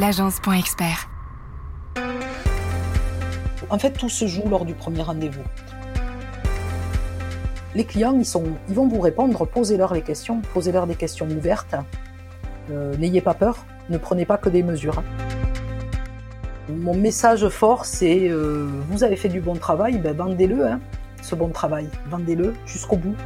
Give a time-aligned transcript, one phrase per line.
[0.00, 1.10] l'agence.expert.
[3.68, 5.42] En fait, tout se joue lors du premier rendez-vous.
[7.74, 11.76] Les clients, ils, sont, ils vont vous répondre, posez-leur les questions, posez-leur des questions ouvertes.
[12.70, 15.02] Euh, n'ayez pas peur, ne prenez pas que des mesures.
[16.70, 20.80] Mon message fort, c'est euh, vous avez fait du bon travail, ben vendez-le, hein,
[21.20, 23.16] ce bon travail, vendez-le jusqu'au bout.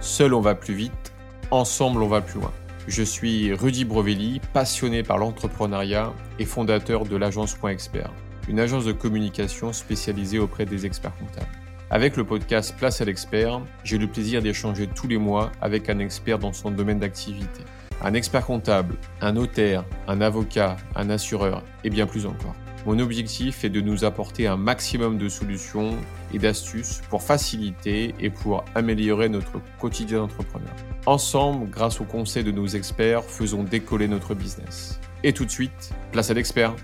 [0.00, 1.12] Seul on va plus vite,
[1.50, 2.52] ensemble on va plus loin.
[2.90, 8.12] Je suis Rudy Brovelli, passionné par l'entrepreneuriat et fondateur de l'agence Expert,
[8.48, 11.46] une agence de communication spécialisée auprès des experts comptables.
[11.88, 16.00] Avec le podcast Place à l'expert, j'ai le plaisir d'échanger tous les mois avec un
[16.00, 17.62] expert dans son domaine d'activité.
[18.02, 22.56] Un expert comptable, un notaire, un avocat, un assureur et bien plus encore.
[22.86, 25.96] Mon objectif est de nous apporter un maximum de solutions
[26.32, 30.74] et d'astuces pour faciliter et pour améliorer notre quotidien d'entrepreneur.
[31.06, 35.00] Ensemble, grâce aux conseils de nos experts, faisons décoller notre business.
[35.22, 36.74] Et tout de suite, place à l'expert.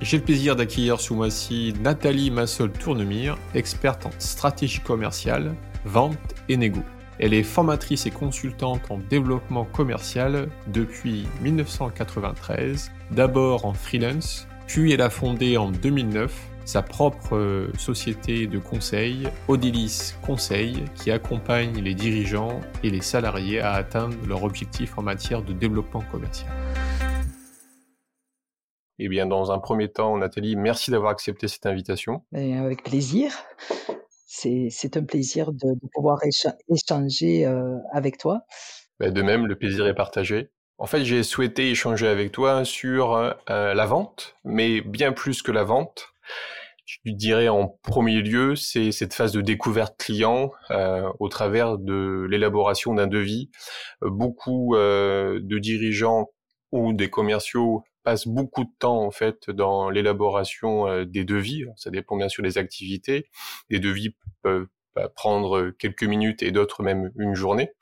[0.00, 6.18] J'ai le plaisir d'accueillir ce mois-ci Nathalie Massol-Tournemire, experte en stratégie commerciale, vente
[6.48, 6.82] et négo.
[7.18, 15.00] Elle est formatrice et consultante en développement commercial depuis 1993, d'abord en freelance, puis elle
[15.00, 16.32] a fondé en 2009
[16.64, 23.72] sa propre société de conseil, Odilis Conseil, qui accompagne les dirigeants et les salariés à
[23.72, 26.50] atteindre leurs objectifs en matière de développement commercial.
[28.98, 32.22] Eh bien, dans un premier temps, Nathalie, merci d'avoir accepté cette invitation.
[32.32, 33.32] Ben, avec plaisir
[34.70, 36.20] c'est un plaisir de, pouvoir
[36.68, 38.42] échanger euh, avec toi.
[38.98, 40.50] Bah, de même, le plaisir est partagé.
[40.78, 45.52] En fait, j'ai souhaité échanger avec toi sur euh, la vente, mais bien plus que
[45.52, 46.13] la vente.
[46.86, 52.26] Je dirais en premier lieu, c'est cette phase de découverte client euh, au travers de
[52.28, 53.50] l'élaboration d'un devis.
[54.02, 56.28] beaucoup de dirigeants
[56.72, 61.64] ou des commerciaux passe beaucoup de temps en fait dans l'élaboration euh, des devis.
[61.76, 63.26] ça dépend bien sûr des activités.
[63.70, 67.72] Des devis peuvent bah, prendre quelques minutes et d'autres même une journée.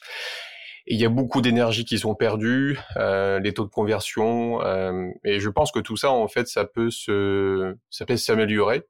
[0.87, 5.09] Et il y a beaucoup d'énergie qui sont perdues, euh, les taux de conversion, euh,
[5.25, 8.83] et je pense que tout ça, en fait, ça peut se, ça peut s'améliorer.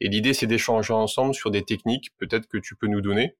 [0.00, 3.36] Et l'idée, c'est d'échanger ensemble sur des techniques, peut-être que tu peux nous donner,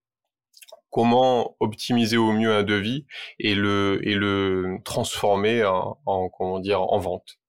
[0.94, 3.04] comment optimiser au mieux un devis
[3.40, 7.40] et le et le transformer en, comment dire en vente.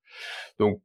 [0.58, 0.82] Donc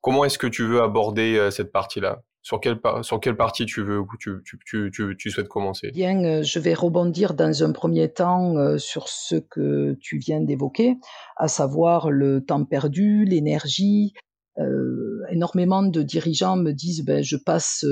[0.00, 2.22] comment est-ce que tu veux aborder euh, cette partie-là?
[2.42, 5.90] Sur quelle, sur partie tu veux tu, tu, souhaites commencer?
[5.92, 10.40] Bien, euh, je vais rebondir dans un premier temps euh, sur ce que tu viens
[10.40, 10.96] d'évoquer,
[11.36, 14.14] à savoir le temps perdu, l'énergie,
[14.58, 17.84] euh, énormément de dirigeants me disent ben, je passe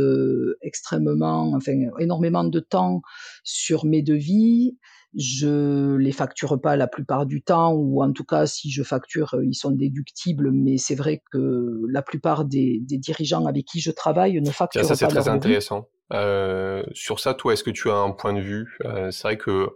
[0.62, 3.02] extrêmement, enfin énormément de temps
[3.44, 4.78] sur mes devis.
[5.16, 9.34] Je les facture pas la plupart du temps, ou en tout cas si je facture,
[9.34, 10.50] euh, ils sont déductibles.
[10.52, 14.82] Mais c'est vrai que la plupart des, des, dirigeants avec qui je travaille ne facturent
[14.82, 14.94] ça, pas.
[14.94, 15.88] Ça c'est très intéressant.
[16.12, 18.78] Euh, sur ça, toi, est-ce que tu as un point de vue?
[18.84, 19.68] Euh, C'est vrai que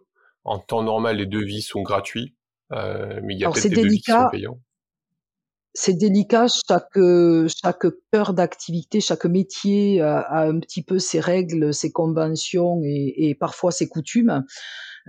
[0.44, 2.34] en temps normal, les devis sont gratuits,
[2.72, 4.60] euh, mais il y a peut-être des devis qui sont payants
[5.72, 6.46] c'est délicat.
[6.48, 6.98] Chaque
[7.62, 13.34] chaque cœur d'activité, chaque métier a, un petit peu ses règles, ses conventions et, et
[13.36, 14.44] parfois ses coutumes.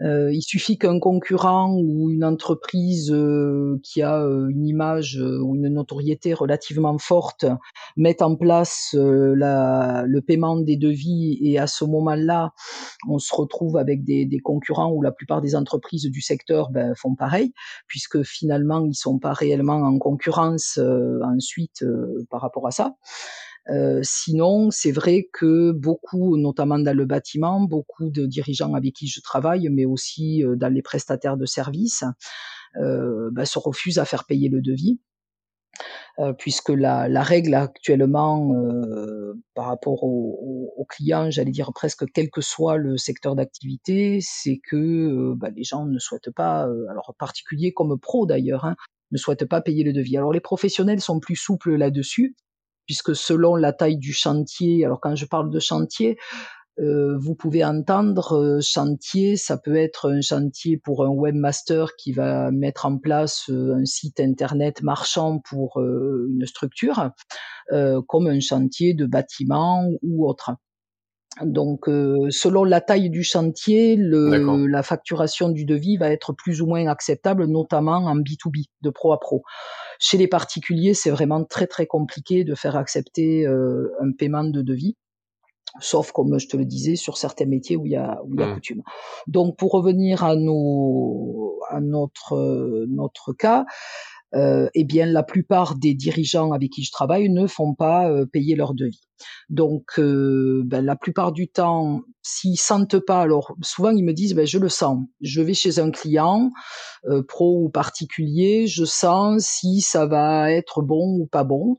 [0.03, 5.55] Euh, il suffit qu'un concurrent ou une entreprise euh, qui a euh, une image ou
[5.55, 7.45] une notoriété relativement forte
[7.97, 12.51] mette en place la, le paiement des devis et à ce moment-là,
[13.07, 16.95] on se retrouve avec des, des, concurrents où la plupart des entreprises du secteur ben,
[16.95, 17.53] font pareil,
[17.87, 20.79] puisque finalement ils sont pas réellement en concurrence
[21.23, 21.85] ensuite
[22.29, 22.95] par rapport à ça.
[23.69, 29.07] Euh, sinon, c'est vrai que beaucoup, notamment dans le bâtiment, beaucoup de dirigeants avec qui
[29.07, 32.03] je travaille, mais aussi euh, dans les prestataires de services,
[32.77, 34.99] euh, bah, se refusent à faire payer le devis.
[36.19, 42.03] Euh, puisque la, la, règle actuellement euh, par rapport aux, aux, clients, j'allais dire presque
[42.13, 47.15] quel que soit le secteur d'activité, c'est que bah, les gens ne souhaitent pas, alors
[47.17, 48.75] particulier comme pro d'ailleurs, hein,
[49.11, 50.17] ne souhaitent pas payer le devis.
[50.17, 52.35] Alors les professionnels sont plus souples là-dessus,
[52.85, 56.17] puisque selon la taille du chantier, alors quand je parle de chantier,
[56.79, 62.11] euh, vous pouvez entendre euh, chantier, ça peut être un chantier pour un webmaster qui
[62.11, 67.11] va mettre en place euh, un site internet marchand pour une structure,
[68.07, 70.51] comme un chantier de bâtiment ou autre.
[71.41, 76.67] Donc, selon la taille du chantier, le, la facturation du devis va être plus ou
[76.67, 79.43] moins acceptable, notamment en B2B, de pro à pro.
[80.03, 84.61] Chez les particuliers, c'est vraiment très très compliqué de faire accepter euh, un paiement de
[84.61, 84.97] devis
[85.79, 88.39] sauf comme je te le disais sur certains métiers où il y a, où il
[88.39, 88.53] y a mmh.
[88.55, 88.81] coutume.
[89.27, 93.65] Donc pour revenir à nos à notre notre cas,
[94.33, 98.25] euh, eh bien la plupart des dirigeants avec qui je travaille ne font pas euh,
[98.25, 99.01] payer leur devis.
[99.49, 104.33] Donc euh, ben, la plupart du temps, s'ils sentent pas, alors souvent ils me disent
[104.33, 104.99] ben, je le sens.
[105.19, 106.51] Je vais chez un client,
[107.27, 111.77] pro ou particulier, je sens si ça va être bon ou pas bon.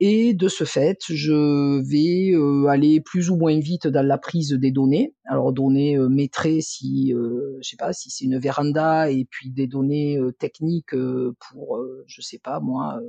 [0.00, 4.50] Et de ce fait, je vais euh, aller plus ou moins vite dans la prise
[4.50, 5.14] des données.
[5.24, 9.50] Alors données euh, maîtrisées si, euh, je sais pas, si c'est une véranda, et puis
[9.50, 13.00] des données euh, techniques pour, je sais pas moi,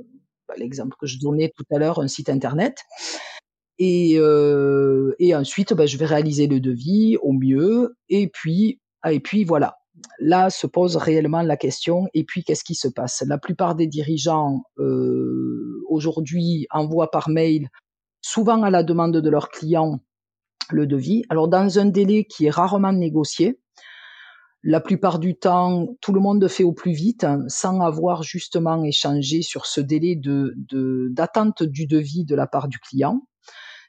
[0.48, 2.78] bah, l'exemple que je donnais tout à l'heure, un site internet.
[3.78, 4.14] Et,
[5.18, 7.96] et ensuite, bah, je vais réaliser le devis au mieux.
[8.08, 9.76] Et puis, ah, et puis voilà
[10.18, 13.24] là se pose réellement la question, et puis qu'est-ce qui se passe?
[13.26, 17.68] La plupart des dirigeants euh, aujourd'hui envoient par mail,
[18.20, 20.00] souvent à la demande de leurs clients,
[20.70, 21.24] le devis.
[21.28, 23.60] Alors dans un délai qui est rarement négocié,
[24.68, 28.82] la plupart du temps, tout le monde fait au plus vite, hein, sans avoir justement
[28.82, 33.22] échangé sur ce délai d'attente du devis de la part du client.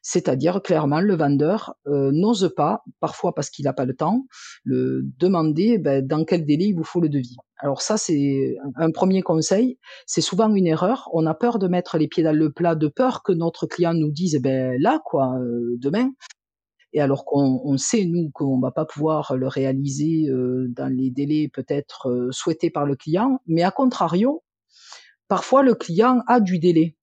[0.02, 4.26] C'est-à-dire clairement le vendeur euh, n'ose pas, parfois parce qu'il n'a pas le temps,
[4.64, 7.38] le demander ben, dans quel délai il vous faut le devis.
[7.60, 9.80] Alors ça c'est un premier conseil.
[10.06, 11.10] C'est souvent une erreur.
[11.14, 13.94] On a peur de mettre les pieds dans le plat, de peur que notre client
[13.94, 16.12] nous dise ben là quoi euh, demain.
[16.94, 21.50] Et alors qu'on sait nous qu'on va pas pouvoir le réaliser euh, dans les délais
[21.54, 24.44] peut-être souhaités par le client, mais à contrario,
[25.28, 26.97] parfois le client a du délai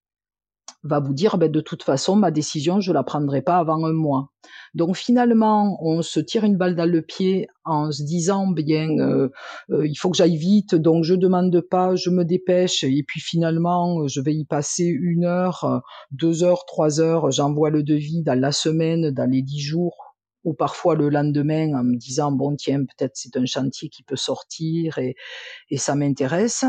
[0.85, 3.93] va vous dire ben, de toute façon ma décision je la prendrai pas avant un
[3.93, 4.31] mois.
[4.75, 9.31] Donc finalement on se tire une balle dans le pied en se disant bien euh,
[9.71, 13.21] euh, il faut que j'aille vite donc je demande pas je me dépêche et puis
[13.21, 18.39] finalement je vais y passer une heure, deux heures, trois heures j'envoie le devis dans
[18.39, 19.97] la semaine, dans les dix jours
[20.45, 24.17] ou parfois le lendemain en me disant bon tiens peut-être c'est un chantier qui peut
[24.17, 25.17] sortir et,
[25.71, 26.67] et ça m'intéresse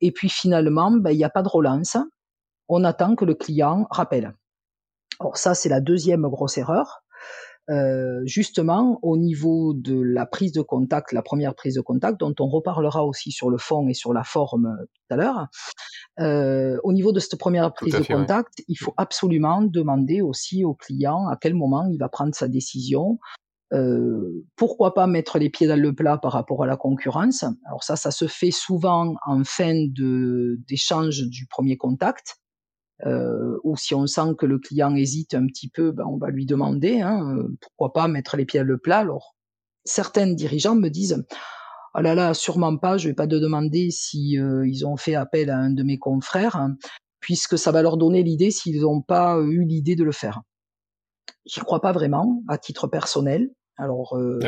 [0.00, 1.98] et puis finalement ben, il n'y a pas de relance
[2.70, 4.32] on attend que le client rappelle.
[5.18, 7.02] Alors ça, c'est la deuxième grosse erreur.
[7.68, 12.34] Euh, justement, au niveau de la prise de contact, la première prise de contact, dont
[12.40, 15.46] on reparlera aussi sur le fond et sur la forme euh, tout à l'heure,
[16.18, 20.74] euh, au niveau de cette première prise de contact, il faut absolument demander aussi au
[20.74, 23.18] client à quel moment il va prendre sa décision.
[24.56, 27.44] pourquoi pas mettre les pieds dans le plat par rapport à la concurrence?
[27.66, 29.86] Alors ça, ça se fait souvent en fin
[30.66, 32.40] d'échange du premier contact
[33.06, 36.30] euh, ou si on sent que le client hésite un petit peu, ben on va
[36.30, 38.98] lui demander, hein, euh, pourquoi pas mettre les pieds à le plat.
[38.98, 39.36] Alors,
[39.84, 41.24] certains dirigeants me disent,
[41.94, 45.14] oh là là, sûrement pas, je vais pas te demander si euh, ils ont fait
[45.14, 46.76] appel à un de mes confrères, hein,
[47.20, 50.42] puisque ça va leur donner l'idée s'ils n'ont pas eu l'idée de le faire.
[51.46, 53.50] J'y crois pas vraiment, à titre personnel.
[53.80, 54.38] Alors, euh,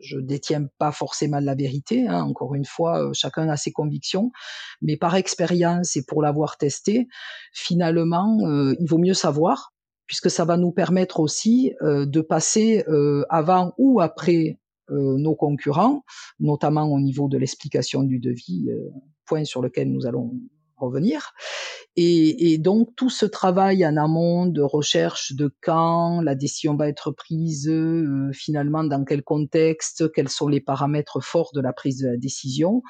[0.00, 2.08] je, ne détiens pas forcément la vérité.
[2.08, 2.24] Hein.
[2.24, 4.32] Encore une fois, euh, chacun a ses convictions,
[4.82, 7.06] mais par expérience et pour l'avoir testé,
[7.52, 9.72] finalement, euh, il vaut mieux savoir,
[10.06, 12.84] puisque ça va nous permettre aussi de passer
[13.28, 16.04] avant ou après nos concurrents,
[16.38, 18.68] notamment au niveau de l'explication du devis,
[19.26, 20.30] point sur lequel nous allons
[20.76, 21.32] revenir.
[21.98, 26.88] Et, et, donc tout ce travail en amont de recherche de quand la décision va
[26.88, 32.02] être prise, euh, finalement dans quel contexte, quels sont les paramètres forts de la prise
[32.02, 32.82] de la décision,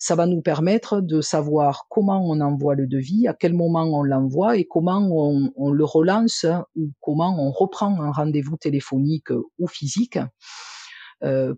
[0.00, 4.02] ça va nous permettre de savoir comment on envoie le devis, à quel moment on
[4.02, 9.68] l'envoie et comment on, on, le relance ou comment on reprend un rendez-vous téléphonique ou
[9.68, 10.16] physique.
[10.16, 10.77] euh,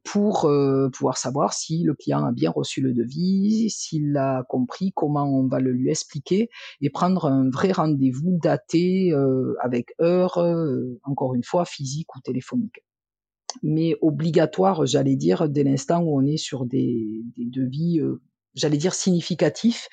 [0.04, 4.92] pour euh, pouvoir savoir si le client a bien reçu le devis, s'il a compris
[4.94, 6.48] comment on va le lui expliquer
[6.80, 10.38] et prendre un vrai rendez-vous daté euh, avec heure,
[11.04, 12.84] encore une fois, physique ou téléphonique.
[13.62, 18.00] Mais obligatoire, j'allais dire, dès l'instant où on est sur des, des devis,
[18.54, 19.88] j'allais dire significatifs,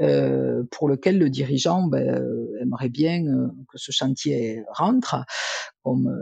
[0.00, 2.22] euh, pour lequel le dirigeant ben,
[2.60, 3.24] aimerait bien
[3.68, 5.16] que ce chantier rentre,
[5.82, 6.14] comme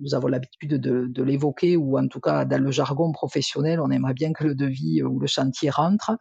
[0.00, 3.90] nous avons l'habitude de, de l'évoquer, ou en tout cas dans le jargon professionnel, on
[3.90, 6.16] aimerait bien que le devis euh, ou le chantier rentre,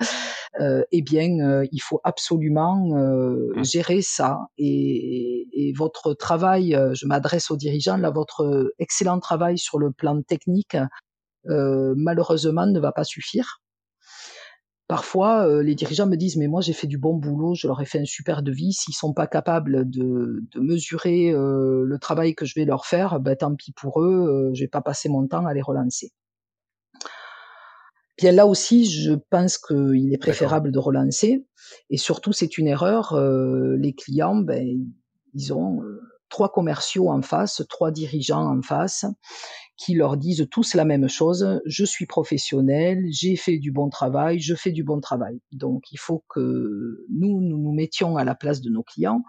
[0.60, 3.64] euh, eh bien, euh, il faut absolument euh, mmh.
[3.64, 4.40] gérer ça.
[4.58, 9.92] Et, et votre travail, euh, je m'adresse aux dirigeants, là, votre excellent travail sur le
[9.92, 10.78] plan technique,
[11.46, 13.61] malheureusement, ne va pas suffire.
[14.92, 17.80] Parfois, euh, les dirigeants me disent mais moi j'ai fait du bon boulot, je leur
[17.80, 18.74] ai fait un super devis.
[18.74, 23.22] S'ils sont pas capables de, de mesurer euh, le travail que je vais leur faire,
[23.22, 26.12] ben, tant pis pour eux, euh, je vais pas passer mon temps à les relancer.
[28.18, 31.48] Bien là aussi, je pense qu'il est préférable de relancer.
[31.90, 33.14] Et surtout, c'est une erreur.
[33.14, 34.68] Euh, les clients, ben,
[35.34, 35.80] ils ont
[36.28, 39.06] trois commerciaux en face, trois dirigeants en face,
[39.82, 44.40] qui leur disent tous la même chose, je suis professionnel, j'ai fait du bon travail,
[44.40, 45.40] je fais du bon travail.
[45.52, 49.24] Donc il faut que nous, nous nous mettions à la place de nos clients,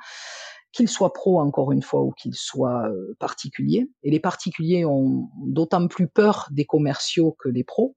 [0.71, 3.89] qu'ils soient pros encore une fois ou qu'ils soient euh, particuliers.
[4.03, 7.97] Et les particuliers ont d'autant plus peur des commerciaux que les pros.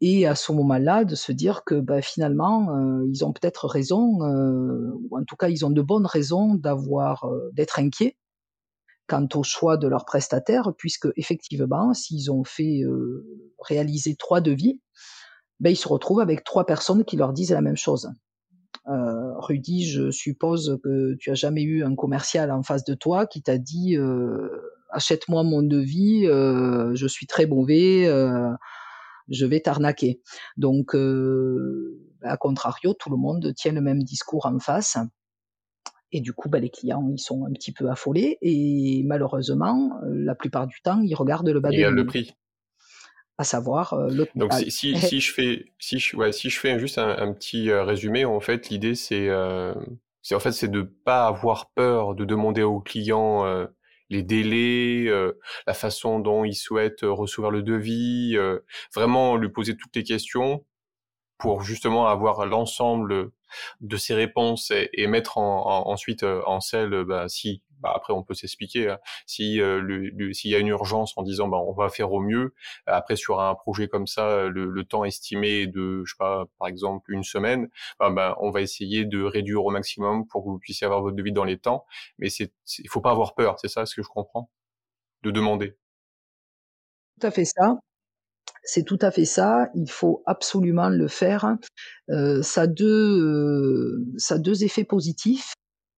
[0.00, 4.24] Et à ce moment-là, de se dire que bah, finalement, euh, ils ont peut-être raison,
[4.24, 8.16] euh, ou en tout cas, ils ont de bonnes raisons d'avoir, d'être inquiets
[9.06, 13.26] quant au choix de leurs prestataires, puisque effectivement, s'ils ont fait euh,
[13.60, 14.80] réaliser trois devis,
[15.60, 18.10] ben, ils se retrouvent avec trois personnes qui leur disent la même chose.
[18.88, 23.26] Euh, Rudy, je suppose que tu as jamais eu un commercial en face de toi
[23.26, 24.48] qui t'a dit euh,
[24.90, 28.04] achète-moi mon devis, euh, je suis très mauvais,
[29.28, 30.20] je vais t'arnaquer.
[30.56, 30.94] Donc,
[32.22, 34.98] à contrario, tout le monde tient le même discours en face.
[36.14, 38.38] Et du coup, bah, les clients, ils sont un petit peu affolés.
[38.40, 42.36] Et malheureusement, euh, la plupart du temps, ils regardent le bas de le prix.
[43.36, 46.60] À savoir euh, le Donc si, si, si, je fais si je, ouais, si je
[46.60, 49.74] fais juste un, un petit euh, résumé, en fait, l'idée c'est euh,
[50.32, 53.66] en fait c'est de pas avoir peur de demander aux clients euh,
[54.08, 55.10] les délais,
[55.66, 58.36] la façon dont ils souhaitent recevoir le devis,
[58.94, 60.64] vraiment lui poser toutes les questions
[61.38, 63.32] pour justement avoir l'ensemble
[63.80, 68.22] de ces réponses et, mettre en, ensuite euh, en selle bah, si bah, après on
[68.22, 71.72] peut s'expliquer hein, si euh, le, s'il y a une urgence en disant bah, on
[71.72, 72.54] va faire au mieux
[72.86, 77.12] après sur un projet comme ça le, temps estimé de je sais pas par exemple
[77.12, 77.68] une semaine
[77.98, 81.16] bah, bah, on va essayer de réduire au maximum pour que vous puissiez avoir votre
[81.16, 81.84] devis dans les temps.
[82.18, 84.50] Mais c'est il faut pas avoir peur c'est ça ce que je comprends?
[85.22, 85.76] De demander.
[87.20, 87.78] Tout à fait ça
[88.64, 91.56] c'est tout à fait ça, il faut absolument le faire.
[92.10, 95.52] Euh, ça, a deux, euh, ça a deux effets positifs.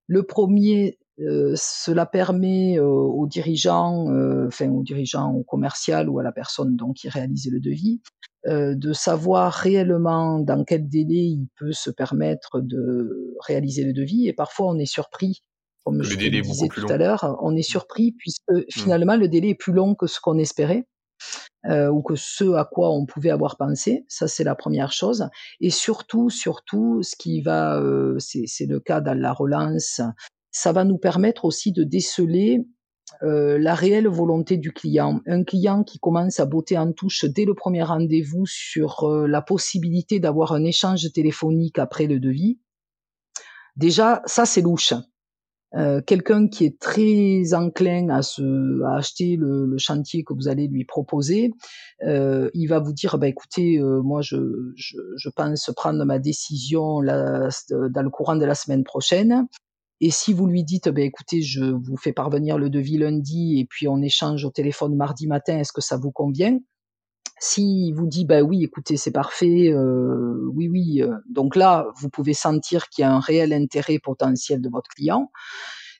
[0.08, 6.18] Le premier, euh, cela permet euh, aux dirigeants, euh, enfin aux dirigeants au commercial ou
[6.18, 8.00] à la personne donc qui réalise le devis,
[8.49, 14.28] de savoir réellement dans quel délai il peut se permettre de réaliser le devis.
[14.28, 15.42] Et parfois, on est surpris
[15.85, 18.62] comme je le disais tout à l'heure, on est surpris puisque mmh.
[18.70, 20.87] finalement le délai est plus long que ce qu'on espérait
[21.68, 24.04] euh, ou que ce à quoi on pouvait avoir pensé.
[24.08, 25.28] Ça, c'est la première chose.
[25.61, 30.00] Et surtout, surtout, ce qui va, euh, c'est le cas dans la relance,
[30.52, 32.64] ça va nous permettre aussi de déceler
[33.23, 35.20] euh, la réelle volonté du client.
[35.26, 40.20] Un client qui commence à botter en touche dès le premier rendez-vous sur la possibilité
[40.20, 42.58] d'avoir un échange téléphonique après le devis.
[43.76, 44.94] Déjà, ça c'est louche.
[45.75, 50.49] Euh, quelqu'un qui est très enclin à, se, à acheter le, le, chantier que vous
[50.49, 51.50] allez lui proposer,
[52.04, 54.37] euh, il va vous dire bah écoutez, euh, moi je,
[54.76, 59.49] je, je, pense prendre ma décision la, dans le courant de la semaine prochaine.
[60.00, 63.66] Et si vous lui dites bah écoutez, je vous fais parvenir le devis lundi et
[63.68, 66.58] puis on échange au téléphone mardi matin, est-ce que ça vous convient?
[67.38, 72.08] S'il vous dit bah oui, écoutez, c'est parfait, euh, oui, oui, euh, donc là, vous
[72.08, 75.30] pouvez sentir qu'il y a un réel intérêt potentiel de votre client.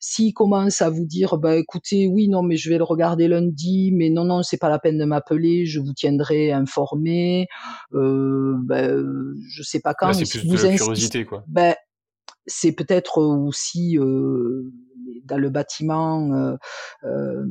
[0.01, 3.93] S'il commence à vous dire bah écoutez, oui, non, mais je vais le regarder lundi,
[3.93, 7.49] mais non, non, c'est pas la peine de m'appeler, je vous tiendrai informé.
[7.93, 10.13] Euh, bah, je sais pas quand.
[10.13, 11.45] c'est plus de la curiosité, quoi.
[11.49, 11.75] Ben,
[12.47, 14.73] c'est peut-être aussi euh,
[15.25, 16.33] dans le bâtiment.
[16.33, 16.57] Euh,
[17.05, 17.45] euh,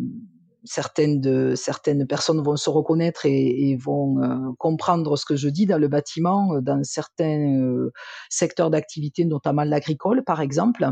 [0.65, 5.49] certaines, de, certaines personnes vont se reconnaître et, et vont euh, comprendre ce que je
[5.49, 7.91] dis dans le bâtiment, dans certains euh,
[8.29, 10.87] secteurs d'activité, notamment l'agricole par exemple.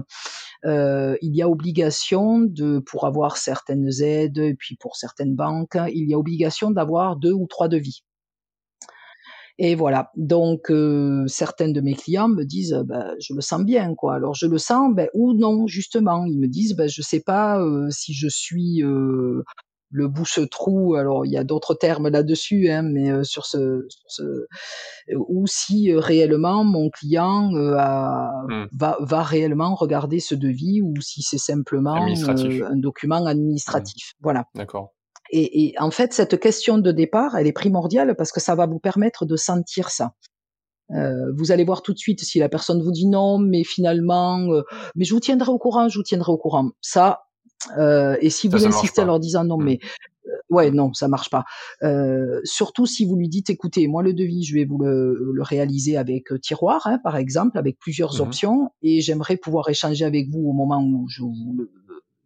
[0.65, 5.77] Euh, il y a obligation de, pour avoir certaines aides et puis pour certaines banques,
[5.93, 8.03] il y a obligation d'avoir deux ou trois devis.
[9.59, 10.09] Et voilà.
[10.15, 14.15] Donc euh, certaines de mes clients me disent, ben, je le sens bien, quoi.
[14.15, 16.25] Alors je le sens, ben, ou non, justement.
[16.25, 19.43] Ils me disent, ben, je sais pas euh, si je suis euh,
[19.91, 20.95] le bouche-trou.
[20.95, 24.47] Alors il y a d'autres termes là-dessus, hein, mais euh, sur ce, sur ce,
[25.15, 28.65] ou si euh, réellement mon client euh, a, mmh.
[28.71, 34.13] va, va réellement regarder ce devis, ou si c'est simplement un document administratif.
[34.15, 34.23] Mmh.
[34.23, 34.45] Voilà.
[34.55, 34.93] D'accord.
[35.35, 38.67] Et, et, en fait, cette question de départ, elle est primordiale parce que ça va
[38.67, 40.13] vous permettre de sentir ça.
[40.91, 44.39] Euh, vous allez voir tout de suite si la personne vous dit non, mais finalement,
[44.51, 44.61] euh,
[44.95, 46.69] mais je vous tiendrai au courant, je vous tiendrai au courant.
[46.81, 47.21] Ça,
[47.79, 49.63] euh, et si vous insistez en leur disant non, mmh.
[49.63, 49.79] mais
[50.51, 51.45] ouais, non, ça marche pas.
[52.43, 55.97] surtout si vous lui dites, écoutez, moi le devis, je vais vous le, le réaliser
[55.97, 58.21] avec tiroir, hein, par exemple, avec plusieurs mmh.
[58.21, 61.71] options, et j'aimerais pouvoir échanger avec vous au moment où je vous le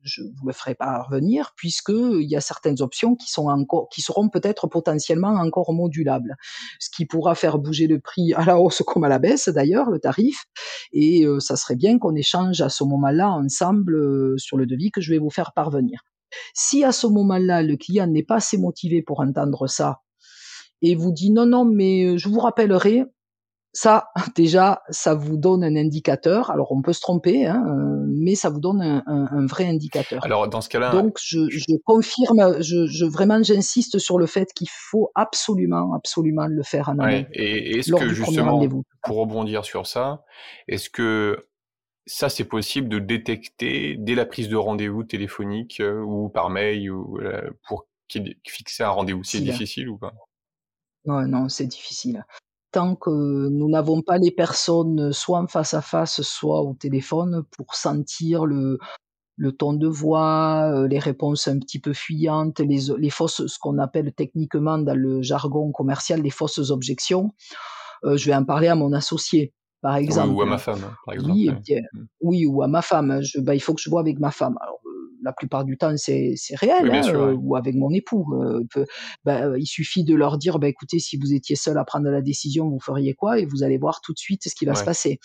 [0.08, 4.30] je vous le ferai parvenir, puisqu'il y a certaines options qui, sont encore, qui seront
[4.30, 6.36] peut-être potentiellement encore modulables,
[6.80, 9.90] ce qui pourra faire bouger le prix à la hausse comme à la baisse d'ailleurs,
[9.90, 10.46] le tarif,
[10.94, 14.92] et euh, ça serait bien qu'on échange à ce moment-là ensemble euh, sur le devis
[14.92, 16.02] que je vais vous faire parvenir.
[16.54, 20.02] Si à ce moment-là, le client n'est pas assez motivé pour entendre ça
[20.82, 23.06] et vous dit non, non, mais je vous rappellerai,
[23.78, 26.50] ça, déjà, ça vous donne un indicateur.
[26.50, 27.64] Alors, on peut se tromper, hein,
[28.08, 30.26] mais ça vous donne un, un, un, vrai indicateur.
[30.26, 34.52] Alors, dans ce cas-là, donc je, je confirme, je, je vraiment j'insiste sur le fait
[34.56, 37.04] qu'il faut absolument, absolument le faire en amont.
[37.04, 38.60] Ouais, et est-ce que justement,
[39.04, 40.26] pour rebondir sur ça,
[40.68, 41.46] est-ce que
[42.08, 46.90] ça, c'est possible de détecter dès la prise de rendez-vous téléphonique euh, ou par mail
[46.90, 47.86] ou euh, pour
[48.44, 49.24] fixer un rendez-vous?
[49.24, 50.14] C'est difficile ou pas?
[51.06, 52.24] Non, non, c'est difficile
[52.72, 57.44] tant que nous n'avons pas les personnes soit en face à face, soit au téléphone
[57.56, 58.78] pour sentir le,
[59.38, 63.60] le ton de voix, euh, les réponses un petit peu fuyantes, les, les fausses, ce
[63.60, 67.32] qu'on appelle techniquement dans le jargon commercial, les fausses objections.
[68.04, 70.34] Euh, je vais en parler à mon associé, par exemple.
[70.34, 71.34] ou à ma femme, par exemple.
[71.34, 71.52] Oui,
[72.22, 73.22] oui ou à ma femme.
[73.22, 74.58] Je, il faut que je vois avec ma femme.
[74.62, 74.80] Alors,
[75.28, 78.34] la plupart du temps, c'est réel, hein, euh, ou avec mon époux.
[78.34, 78.86] Euh,
[79.26, 82.22] bah, il suffit de leur dire, bah, écoutez, si vous étiez seul à prendre la
[82.22, 84.86] décision, vous feriez quoi Et vous allez voir tout de suite ce qui va se
[84.86, 85.20] passer.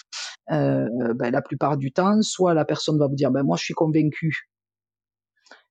[0.51, 3.75] Euh, bah, la plupart du temps, soit la personne va vous dire, moi, je suis
[3.75, 4.49] convaincu,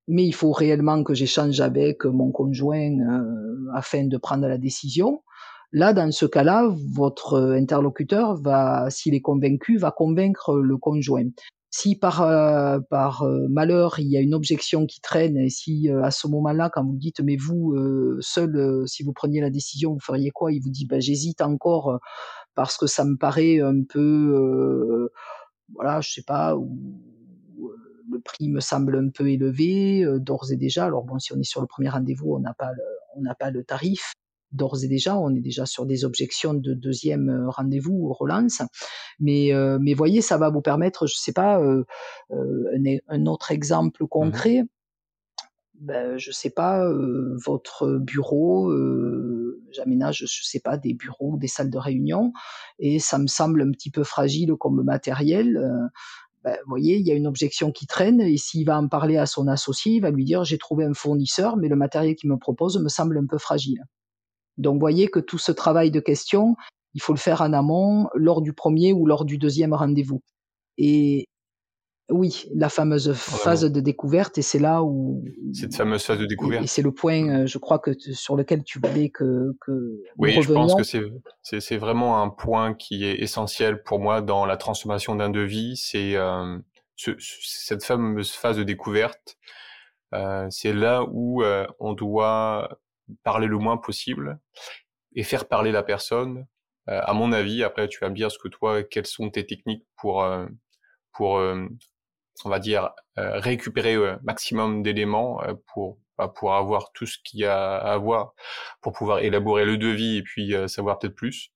[0.08, 2.98] mais il faut réellement que j'échange avec mon conjoint
[3.74, 5.24] afin de prendre la décision.
[5.74, 11.30] Là, dans ce cas-là, votre interlocuteur va, s'il est convaincu, va convaincre le conjoint.
[11.74, 15.90] Si par, euh, par euh, malheur il y a une objection qui traîne, et si
[15.90, 17.74] euh, à ce moment-là, quand vous dites mais vous
[18.20, 20.52] seul, si vous preniez la décision, vous feriez quoi?
[20.52, 22.00] Il vous dit ben j'hésite encore
[22.56, 25.10] parce que ça me paraît un peu,
[25.74, 26.68] voilà, je sais pas, ou,
[28.12, 30.86] le prix me semble un peu élevé d'ores et déjà.
[30.86, 32.72] Alors bon, si on est sur le premier rendez-vous, on n'a pas
[33.16, 34.14] on n'a pas le tarif
[34.52, 38.62] d'ores et déjà, on est déjà sur des objections de deuxième euh, rendez-vous ou relance.
[39.20, 41.84] Mais, euh, mais voyez, ça va vous permettre, je sais pas, euh,
[42.32, 44.64] un, un, autre exemple mmh concret.
[45.80, 46.88] Ben, je sais pas,
[47.44, 48.72] votre bureau,
[49.72, 52.34] j'aménage, je sais pas, des bureaux, des salles de réunion,
[52.78, 55.60] et ça me semble un petit peu fragile comme matériel.
[56.44, 59.18] Ben, vous voyez, il y a une objection qui traîne, et s'il va en parler
[59.18, 62.30] à son associé, il va lui dire j'ai trouvé un fournisseur, mais le matériel qu'il
[62.30, 63.84] me propose me semble un peu fragile.
[64.62, 66.56] Donc, vous voyez que tout ce travail de questions,
[66.94, 70.22] il faut le faire en amont, lors du premier ou lors du deuxième rendez-vous.
[70.78, 71.28] Et
[72.10, 76.64] oui, la fameuse phase de découverte, et c'est là où cette fameuse phase de découverte.
[76.64, 80.34] Et, c'est le point, euh, je crois que sur lequel tu voulais que, que oui,
[80.42, 81.02] je pense que c'est
[81.42, 85.78] c'est vraiment un point qui est essentiel pour moi dans la transformation d'un devis.
[85.78, 86.58] C'est euh,
[86.98, 89.38] ce, cette fameuse phase de découverte.
[90.14, 92.78] Euh, c'est là où euh, on doit
[93.24, 94.40] parler le moins possible
[95.16, 96.48] et faire parler la personne.
[96.90, 99.46] Euh, à mon avis, après tu vas me dire ce que toi, quelles sont tes
[99.46, 100.48] techniques pour euh,
[101.14, 101.68] pour euh,
[102.46, 107.76] on va dire récupérer maximum d'éléments pour bah, pour avoir tout ce qu'il y a
[107.76, 108.34] à avoir
[108.82, 111.52] pour pouvoir élaborer le devis et puis savoir peut-être plus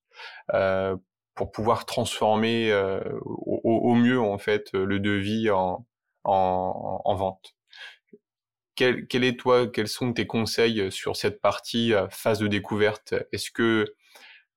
[1.35, 2.73] pour pouvoir transformer
[3.21, 5.87] au, au, mieux en fait le devis en,
[6.23, 7.54] en, en vente
[8.75, 13.13] quel, est toi, quels sont tes conseils euh, sur cette partie euh, phase de découverte?
[13.31, 13.85] Est-ce que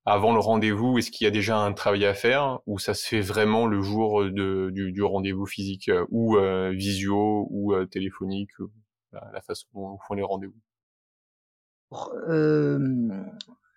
[0.04, 3.06] avant le rendez-vous, est-ce qu'il y a déjà un travail à faire ou ça se
[3.06, 6.38] fait vraiment le jour de, du, rendez-vous physique euh, ou
[6.72, 8.52] visio ou téléphonique,
[9.12, 10.60] la façon dont font les rendez-vous?
[12.28, 12.78] Euh,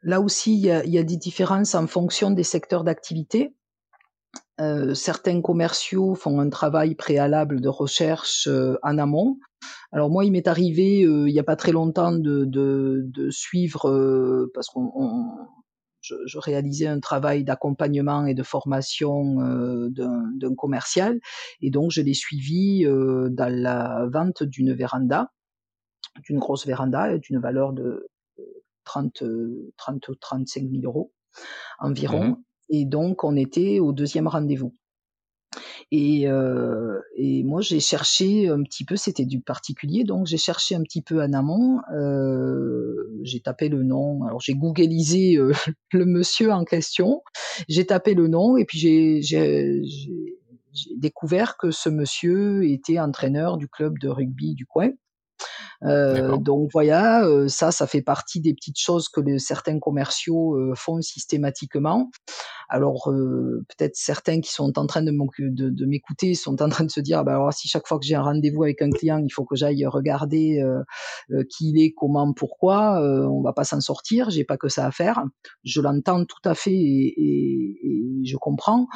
[0.03, 3.53] Là aussi, il y, il y, a, des différences en fonction des secteurs d'activité.
[4.61, 8.47] Euh, certains commerciaux font un travail préalable de recherche
[8.83, 9.37] en amont.
[9.91, 14.51] Alors moi, il m'est arrivé euh, il n'y a pas très longtemps de, suivre, euh,
[14.53, 15.27] parce qu'on
[16.01, 21.19] je, réalisais un travail d'accompagnement et de formation euh, d'un commercial,
[21.61, 25.31] et donc je l'ai suivi euh, dans la vente d'une véranda,
[26.23, 28.07] d'une grosse véranda, d'une valeur de
[28.85, 29.23] 30,
[29.77, 31.11] 30 35 000 euros
[31.79, 32.29] environ.
[32.29, 34.73] Mmh et donc, on était au deuxième rendez-vous.
[35.91, 40.73] Et, euh, et moi, j'ai cherché un petit peu, c'était du particulier, donc j'ai cherché
[40.73, 41.81] un petit peu en amont.
[41.93, 45.51] Euh, j'ai tapé le nom, alors j'ai googlisé euh,
[45.91, 47.21] le monsieur en question,
[47.67, 48.79] j'ai tapé le nom et puis
[49.21, 49.81] j'ai
[50.95, 54.91] découvert que ce monsieur était entraîneur du club de rugby du coin.
[55.83, 60.55] Euh, donc voilà, euh, ça, ça fait partie des petites choses que les, certains commerciaux
[60.55, 62.11] euh, font systématiquement.
[62.69, 63.11] Alors
[63.67, 67.33] peut-être certains qui sont en train de, m'écouter sont en train de se dire, bah,
[67.33, 69.85] alors si chaque fois que j'ai un rendez-vous avec un client, il faut que j'aille
[69.85, 70.63] regarder
[71.49, 74.29] qui il est, comment, pourquoi, on va pas s'en sortir.
[74.29, 75.21] J'ai pas que ça à faire.
[75.65, 78.87] Je l'entends tout à fait et, et, et je comprends.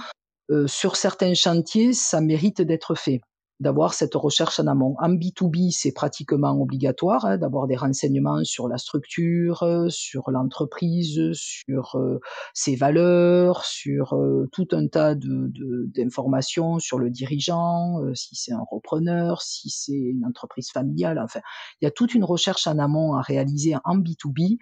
[0.68, 3.20] sur certains chantiers, ça mérite d'être fait.
[3.60, 4.96] D'avoir cette recherche en amont.
[5.00, 11.96] En B2B, c'est pratiquement obligatoire hein, d'avoir des renseignements sur la structure, sur l'entreprise, sur
[11.96, 12.20] euh,
[12.54, 15.52] ses valeurs, sur euh, tout un tas de,
[15.96, 21.20] d'informations sur le dirigeant, euh, si c'est un repreneur, si c'est une entreprise familiale.
[21.24, 21.40] Enfin,
[21.82, 24.58] il y a toute une recherche en amont à réaliser en B2B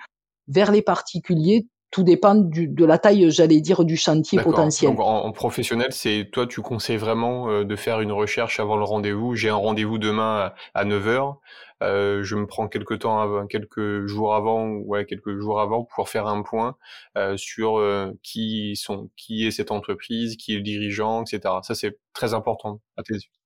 [0.47, 4.91] vers les particuliers tout dépend du, de la taille, j'allais dire, du chantier potentiel.
[4.91, 8.83] Donc en, professionnel, c'est toi, tu conseilles vraiment euh, de faire une recherche avant le
[8.83, 9.35] rendez-vous.
[9.35, 11.35] J'ai un rendez-vous demain à, 9h.
[11.83, 16.09] Euh, je me prends quelques temps, avant, quelques jours avant, ouais, quelques jours avant, pour
[16.09, 16.77] faire un point
[17.15, 21.41] euh, sur euh, qui sont, qui est cette entreprise, qui est le dirigeant, etc.
[21.61, 23.42] Ça, c'est très important à tes yeux.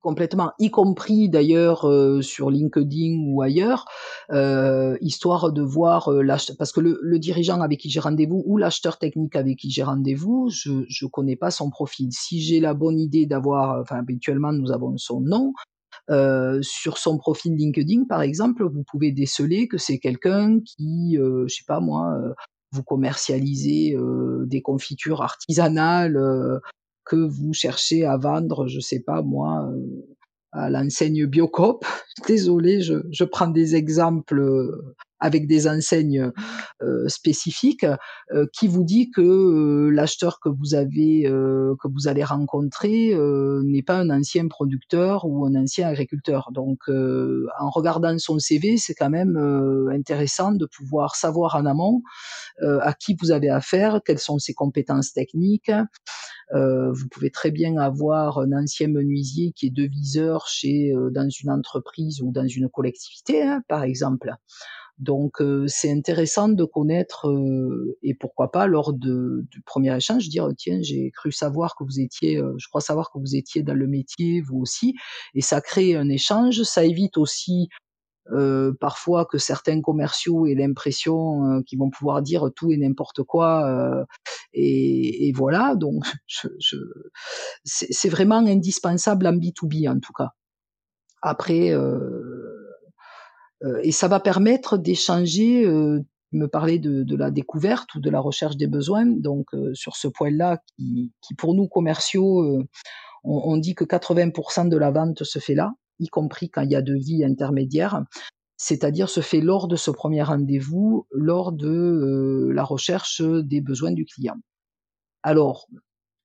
[0.00, 3.86] Complètement, y compris d'ailleurs euh, sur LinkedIn ou ailleurs,
[4.30, 6.24] euh, histoire de voir euh,
[6.56, 10.48] parce que le, dirigeant avec qui j'ai rendez-vous ou l'acheteur technique avec qui j'ai rendez-vous,
[10.50, 12.08] je ne connais pas son profil.
[12.12, 15.52] Si j'ai la bonne idée d'avoir, enfin habituellement nous avons son nom,
[16.10, 21.44] euh, sur son profil LinkedIn, par exemple, vous pouvez déceler que c'est quelqu'un qui, euh,
[21.48, 22.32] je sais pas moi, euh,
[22.72, 23.96] vous commercialisez
[24.44, 26.18] des confitures artisanales
[27.08, 30.14] que vous cherchez à vendre, je sais pas moi, euh,
[30.52, 31.84] à l'enseigne Biocop.
[32.28, 36.30] Désolé, je, je, prends des exemples euh, avec des enseignes
[36.82, 37.86] euh, spécifiques,
[38.52, 43.18] qui vous dit que l'acheteur que vous avez, que vous allez rencontrer,
[43.64, 46.50] n'est pas un ancien producteur ou un ancien agriculteur.
[46.52, 49.36] Donc, en regardant son CV, c'est quand même
[49.92, 52.02] intéressant de pouvoir savoir en amont
[52.62, 55.72] à qui vous avez affaire, quelles sont ses compétences techniques.
[56.52, 62.22] Vous pouvez très bien avoir un ancien menuisier qui est deviseur chez dans une entreprise
[62.22, 64.34] ou dans une collectivité, hein, par exemple.
[64.98, 70.28] Donc euh, c'est intéressant de connaître euh, et pourquoi pas lors de, du premier échange
[70.28, 73.62] dire tiens j'ai cru savoir que vous étiez, euh, je crois savoir que vous étiez
[73.62, 74.96] dans le métier vous aussi
[75.34, 77.68] et ça crée un échange, ça évite aussi
[78.80, 84.06] parfois que certains commerciaux aient l'impression qu'ils vont pouvoir dire tout et n'importe quoi
[84.52, 86.04] et, et, voilà donc
[87.64, 90.30] c'est vraiment indispensable en B2B en tout cas.
[91.22, 91.74] Après
[93.64, 96.00] euh, et ça va permettre d'échanger, euh,
[96.32, 99.06] me parler de, de, la découverte ou de la recherche des besoins.
[99.06, 102.66] Donc euh, sur ce point-là, qui, qui, pour nous commerciaux,
[103.24, 106.70] on, on, dit que 80% de la vente se fait là, y compris quand il
[106.70, 108.04] y a de vie intermédiaire,
[108.56, 114.04] c'est-à-dire se fait lors de ce premier rendez-vous, lors de la recherche des besoins du
[114.04, 114.36] client.
[115.22, 115.66] Alors,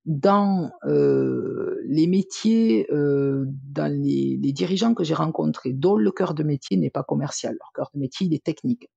[0.05, 6.43] dans euh, les métiers, euh, dans les, dirigeants que j'ai rencontrés, dont le cœur de
[6.43, 8.89] métier n'est pas commercial, leur cœur de métier il est technique.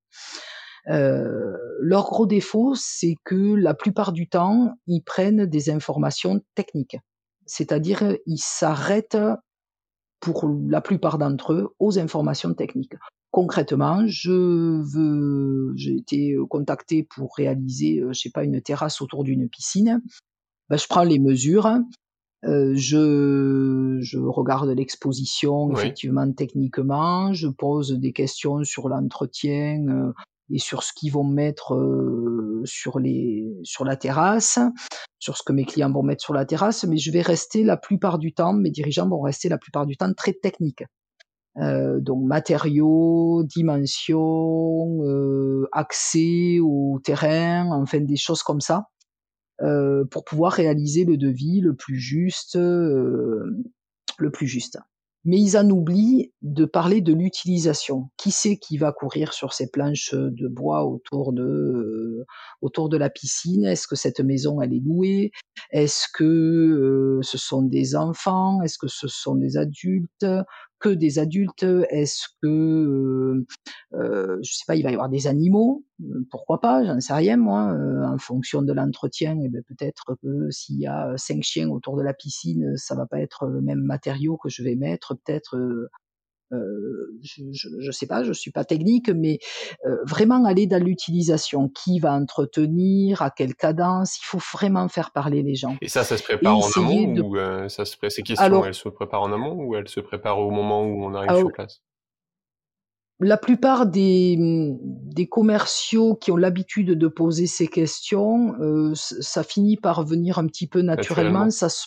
[0.89, 6.97] Euh, leur gros défaut, c'est que la plupart du temps, ils prennent des informations techniques,
[7.45, 9.19] c'est-à-dire ils s'arrêtent
[10.21, 12.95] pour la plupart d'entre eux aux informations techniques.
[13.31, 14.31] Concrètement, je
[14.83, 20.03] veux, j'ai été contacté pour réaliser, je sais pas, une terrasse autour d'une piscine.
[20.69, 21.69] Ben, je prends les mesures,
[22.45, 30.13] euh, je, je regarde l'exposition effectivement techniquement, je pose des questions sur l'entretien euh,
[30.51, 34.59] et sur ce qu'ils vont mettre euh, sur les sur la terrasse,
[35.19, 37.77] sur ce que mes clients vont mettre sur la terrasse, mais je vais rester la
[37.77, 40.85] plupart du temps, mes dirigeants vont rester la plupart du temps très techniques.
[41.59, 48.89] Euh, donc matériaux, dimensions, euh, accès au terrain, enfin des choses comme ça.
[50.11, 54.79] Pour pouvoir réaliser le devis le plus juste, le plus juste.
[55.27, 58.11] Mais ils en oublient de parler de l'utilisation.
[58.17, 62.25] Qui c'est qui va courir sur ces planches de bois autour de euh,
[62.63, 63.65] autour de la piscine?
[63.67, 65.33] Est-ce que cette maison elle est louée?
[65.73, 68.63] Est-ce que ce sont des enfants?
[68.63, 70.27] Est-ce que ce sont des adultes?
[70.81, 73.47] Que des adultes Est-ce que, euh,
[73.95, 75.85] euh, je sais pas, il va y avoir des animaux?
[76.31, 76.85] Pourquoi pas?
[76.85, 77.73] J'en sais rien moi.
[77.73, 81.97] Euh, en fonction de l'entretien, eh ben, peut-être que s'il y a cinq chiens autour
[81.97, 85.15] de la piscine, ça va pas être le même matériau que je vais mettre.
[85.25, 85.57] Peut-être
[86.53, 89.39] euh, je, je, sais pas, je suis pas technique, mais
[89.85, 91.69] euh, vraiment aller dans l'utilisation.
[91.69, 95.77] Qui va entretenir, à quelle cadence Il faut vraiment faire parler les gens.
[95.81, 98.89] Et ça, ça se prépare en amont ou euh, ça se ces questions, elles se
[98.89, 101.83] préparent en amont ou elles se préparent au moment où on arrive sur place?
[103.19, 104.37] la plupart des,
[104.83, 110.47] des, commerciaux qui ont l'habitude de poser ces questions, euh, ça finit par venir un
[110.47, 111.47] petit peu naturellement.
[111.47, 111.51] naturellement.
[111.51, 111.87] Ça se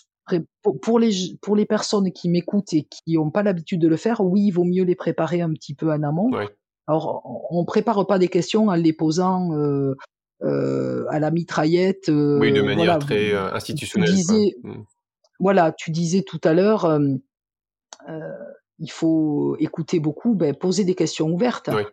[0.82, 4.22] pour, les, pour les personnes qui m'écoutent et qui n'ont pas l'habitude de le faire,
[4.22, 6.32] oui, il vaut mieux les préparer un petit peu en amont.
[6.88, 9.96] Alors, on prépare pas des questions en les posant euh,
[10.44, 12.08] euh, à la mitraillette.
[12.08, 14.15] oui, de manière très institutionnelle.
[15.39, 17.00] voilà, tu disais tout à l'heure,
[18.80, 21.70] il faut écouter beaucoup, beh, poser des questions ouvertes.
[21.74, 21.84] Oui.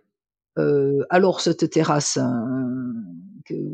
[1.10, 3.25] Alors cette terrasse, que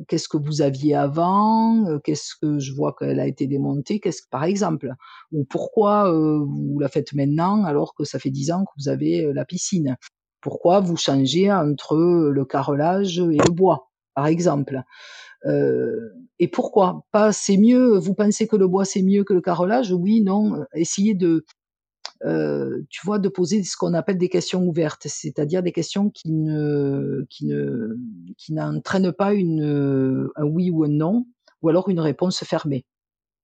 [0.08, 1.86] qu'est-ce que vous aviez avant?
[1.88, 4.00] Heu, qu'est-ce que je vois qu'elle a été démontée?
[4.00, 4.92] Qu'est-ce par exemple,
[5.32, 8.88] ou pourquoi, heu, vous la faites maintenant alors que ça fait 10 ans que vous
[8.88, 9.96] avez, heu, la piscine?
[10.42, 11.96] Pourquoi vous changez entre,
[12.32, 13.90] le carrelage et le bois?
[14.14, 14.82] Par exemple?
[16.40, 17.04] Et pourquoi?
[17.12, 19.92] Pas c'est mieux, vous pensez que le bois c'est mieux que le carrelage?
[19.92, 21.44] Oui, non, essayez de
[22.24, 26.30] heu, tu vois, de poser ce qu'on appelle des questions ouvertes, c'est-à-dire des questions qui
[26.32, 27.96] ne qui ne
[28.38, 31.26] qui n'entraînent pas une, un oui ou un non,
[31.62, 32.84] ou alors une réponse fermée.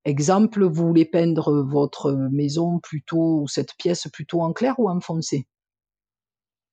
[0.04, 5.00] Exemple, vous voulez peindre votre maison plutôt ou cette pièce plutôt en clair ou en
[5.00, 5.46] foncé?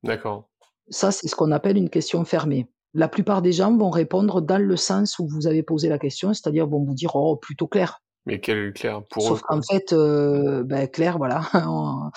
[0.04, 0.48] D'accord.
[0.90, 2.68] Ça, c'est ce qu'on appelle une question fermée.
[2.96, 6.34] La plupart des gens vont répondre dans le sens où vous avez posé la question,
[6.34, 8.02] c'est-à-dire vont vous dire: «Oh, plutôt clair».
[8.26, 9.96] Mais quel clair pour eux, Sauf qu'en fait, Mmh.
[9.98, 11.42] heu, bah, clair, voilà,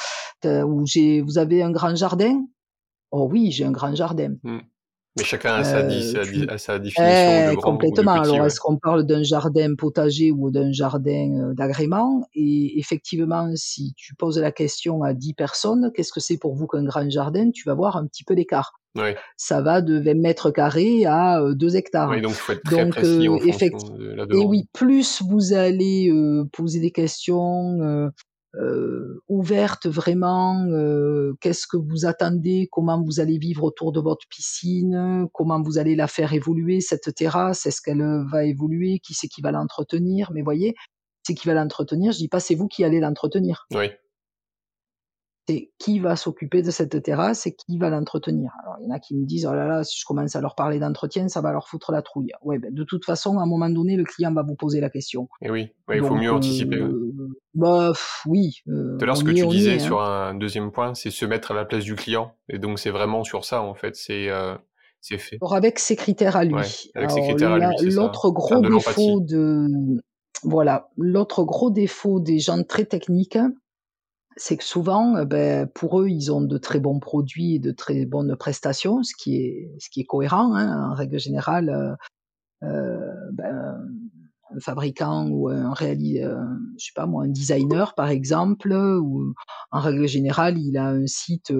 [0.44, 2.46] ou j'ai vous avez un grand jardin?
[3.12, 4.36] «Oh oui, j'ai un grand jardin».
[4.42, 4.58] Mmh.
[5.18, 8.12] Mais chacun a sa di di sa définition de eh, grand ou de complètement.
[8.12, 8.46] petit, Alors ouais.
[8.46, 12.22] est-ce qu'on parle d'un jardin potager ou d'un jardin, heu, d'agrément?
[12.34, 16.66] Et effectivement, si tu poses la question à 10 personnes: «Qu'est-ce que c'est pour vous
[16.66, 18.72] qu'un grand jardin?» tu vas voir un petit peu l'écart.
[18.96, 19.14] Oui.
[19.36, 22.10] Ça va de 20 mètres carrés à, heu, 2 hectares.
[22.10, 25.52] Oui, donc il faut être très Donc précis en de la et oui, plus vous
[25.52, 26.10] allez,
[26.52, 28.10] poser des questions,
[28.56, 32.68] heu, ouvertes vraiment, heu, qu'est-ce que vous attendez?
[32.72, 35.26] Comment vous allez vivre autour de votre piscine?
[35.34, 37.66] Comment vous allez la faire évoluer cette terrasse?
[37.66, 39.00] Est-ce qu'elle, heu, va évoluer?
[39.00, 40.30] Qui c'est qui va l'entretenir?
[40.34, 40.74] Mais voyez,
[41.24, 43.68] c'est qui va l'entretenir, je dis pas c'est vous qui allez l'entretenir.
[43.74, 43.90] Oui.
[45.48, 48.52] C'est qui va s'occuper de cette terrasse et qui va l'entretenir?
[48.62, 50.42] Alors, il y en a qui me disent: «Oh là là, si je commence à
[50.42, 52.32] leur parler d'entretien, ça va leur foutre la trouille».
[52.42, 54.90] Ouais, ben, de toute façon, à un moment donné, le client va vous poser la
[54.90, 55.26] question.
[55.40, 56.90] Et oui, ouais, il faut mieux anticiper, ouais.
[56.90, 57.12] heu,
[57.54, 59.78] bah, pff, oui, heu, Tout à l'heure, ce que tu disais est, hein.
[59.78, 62.90] sur un deuxième point, c'est se mettre à la place du client et donc c'est
[62.90, 64.58] vraiment sur ça, en fait, c'est, heu,
[65.00, 65.38] c'est fait.
[65.40, 66.90] Alors avec ses critères à Ouais, lui.
[66.94, 69.66] avec ses Alors critères à lui, l'autre gros défaut de
[70.42, 73.38] voilà, l'autre gros défaut des gens très techniques,
[74.38, 77.72] c'est que souvent, heu, beh, pour eux, ils ont de très bons produits et de
[77.72, 81.96] très bonnes prestations, ce qui est ce qui est cohérent, hein, en règle générale, heu
[82.68, 83.00] heu,
[83.34, 83.78] ben,
[84.56, 86.36] un fabricant ou un réali heu,
[86.78, 89.34] je sais pas moi, un designer par exemple, ou
[89.72, 91.52] en règle générale, il a un site,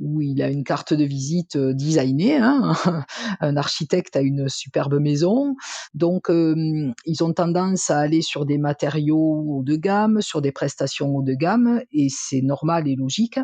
[0.00, 2.72] où il a une carte de visite, heu, designée, hein.
[3.40, 5.56] Un architecte a une superbe maison,
[5.94, 11.14] donc ils ont tendance à aller sur des matériaux haut de gamme, sur des prestations
[11.16, 13.38] haut de gamme et c'est normal et logique.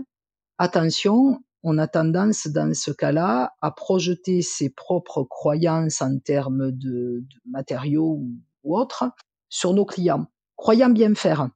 [0.59, 7.25] Attention, on a tendance dans ce cas-là à projeter ses propres croyances en termes de
[7.51, 8.33] matériaux ou
[8.65, 9.05] ou autres
[9.51, 11.49] sur nos clients, croyant bien faire.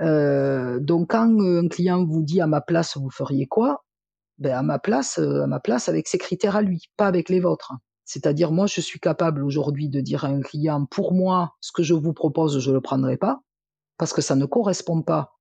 [0.00, 3.82] Heu, donc quand, heu, un client vous dit: «À ma place, vous feriez quoi?»
[4.40, 7.28] Ben, à ma place, heu, à ma place avec ses critères à lui, pas avec
[7.28, 7.72] les vôtres.
[8.04, 11.82] C'est-à-dire moi, je suis capable aujourd'hui de dire à un client: «Pour moi, ce que
[11.82, 13.42] je vous propose, je le prendrai pas,
[13.98, 15.34] parce que ça ne correspond pas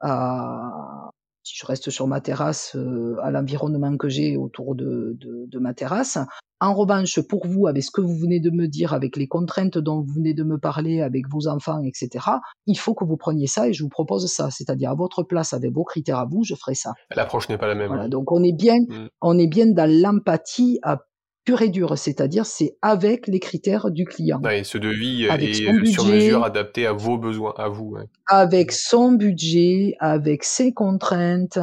[0.00, 1.10] à
[1.42, 5.58] si je reste sur ma terrasse, heu, à l'environnement que j'ai autour de de de
[5.58, 6.18] ma terrasse.
[6.62, 9.78] En revanche, pour vous, avec ce que vous venez de me dire, avec les contraintes
[9.78, 13.16] dont vous venez de me parler, avec vos enfants et cetera, il faut que vous
[13.16, 14.50] preniez ça et je vous propose ça.
[14.50, 16.92] C'est-à-dire à votre place, avec vos critères à vous, je ferai ça».
[17.16, 19.06] L'approche n'est pas la même, Voilà, donc on est bien Mmh.
[19.22, 20.98] on est bien dans l'empathie à
[21.44, 25.66] pure et dure, c'est-à-dire c'est avec les critères du client, Ouais, ce devis avec est,
[25.66, 28.04] son heu, sur mesure budget, adapté à vos besoins, à vous, ouais.
[28.28, 31.58] avec son budget, avec ses contraintes.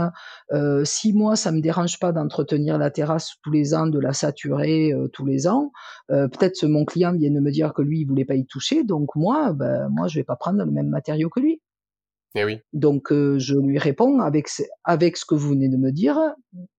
[0.53, 4.11] Heu, si moi ça me dérange pas d'entretenir la terrasse tous les ans, de la
[4.13, 5.71] saturer, heu, tous les ans,
[6.11, 8.83] heu, peut-être mon client vient de me dire que lui, il voulait pas y toucher,
[8.83, 11.61] donc moi, ben, moi je vais pas prendre le même matériau que lui.
[12.35, 12.61] Eh oui.
[12.73, 14.47] Donc je lui réponds avec
[14.83, 16.19] avec ce que vous venez de me dire,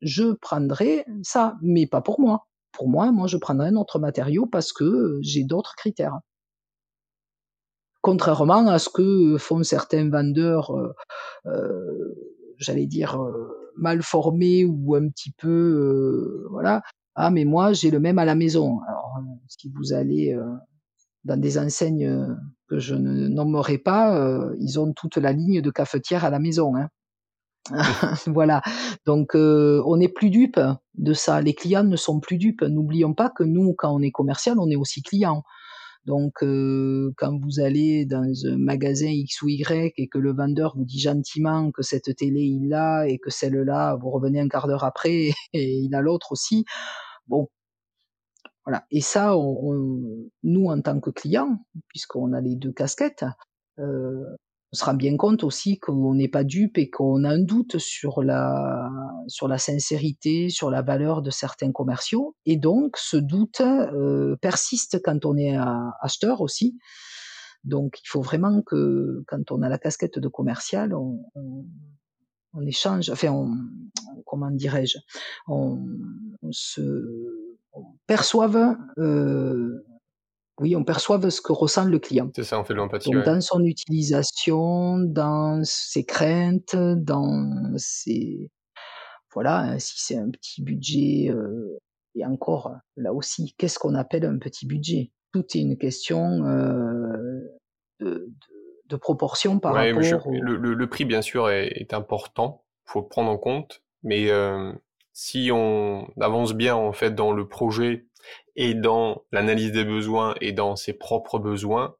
[0.02, 2.47] je prendrai ça, mais pas pour moi.
[2.74, 6.18] Pour moi, moi je prendrai un autre matériau parce que, heu, j'ai d'autres critères.
[8.04, 10.72] Contrairement à ce que, font certains vendeurs,
[11.46, 12.14] heu,
[12.58, 13.18] j'allais dire,
[13.76, 16.82] mal formés ou un petit peu, voilà:
[17.16, 18.80] «Ah mais moi j'ai le même à la maison».
[18.88, 20.36] Alors, si vous allez,
[21.24, 22.36] dans des enseignes,
[22.68, 26.76] que je ne nommerai pas, ils ont toute la ligne de cafetières à la maison,
[26.76, 26.88] hein.
[28.26, 28.62] Voilà,
[29.06, 30.60] donc heu, on n'est plus dupe
[30.94, 31.40] de ça.
[31.40, 32.62] Les clients ne sont plus dupes.
[32.62, 35.42] N'oublions pas que nous, quand on est commercial, on est aussi client.
[36.06, 40.74] Donc heu, quand vous allez dans un magasin X ou Y et que le vendeur
[40.76, 44.68] vous dit gentiment que cette télé, il l'a et que celle-là, vous revenez un quart
[44.68, 46.64] d'heure après et il a l'autre aussi,
[47.26, 47.48] bon,
[48.64, 49.74] voilà et ça, on
[50.42, 53.24] nous, en tant que clients, puisqu'on a les 2 casquettes,
[53.78, 54.24] euh,
[54.72, 57.78] on se rend bien compte aussi qu'on n'est pas dupe et qu'on a un doute
[57.78, 58.90] sur la,
[59.26, 62.36] sur la sincérité, sur la valeur de certains commerciaux.
[62.44, 65.56] Et donc, ce doute euh, persiste quand on est
[66.02, 66.78] acheteur aussi.
[67.64, 71.24] Donc, il faut vraiment que, quand on a la casquette de commercial, on,
[72.52, 73.56] on, échange, enfin, on,
[74.26, 74.98] comment dirais-je,
[75.46, 75.82] on,
[76.50, 76.82] se
[77.72, 79.84] on perçoive euh,
[80.60, 82.30] oui, on perçoive ce que ressent le client.
[82.34, 83.10] C'est ça, on fait de l'empathie.
[83.24, 88.50] Dans son utilisation, dans ses craintes, dans ses.
[89.32, 91.78] Voilà, hein, si c'est un petit budget, euh,
[92.14, 95.12] et encore, là aussi, qu'est-ce qu'on appelle un petit budget?
[95.32, 97.40] Tout est une question euh,
[98.00, 98.32] de,
[98.86, 100.32] de, proportion par rapport au...
[100.32, 104.72] le, le, prix, bien sûr, est, est important, faut prendre en compte, mais euh,
[105.12, 108.06] si on avance bien en fait dans le projet
[108.56, 111.96] et dans l'analyse des besoins et dans ses propres besoins,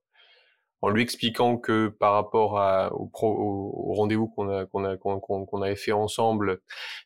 [0.80, 5.62] en lui expliquant que par rapport à, au, au rendez-vous qu'on a, qu'on a, qu'on,
[5.62, 6.60] avait fait ensemble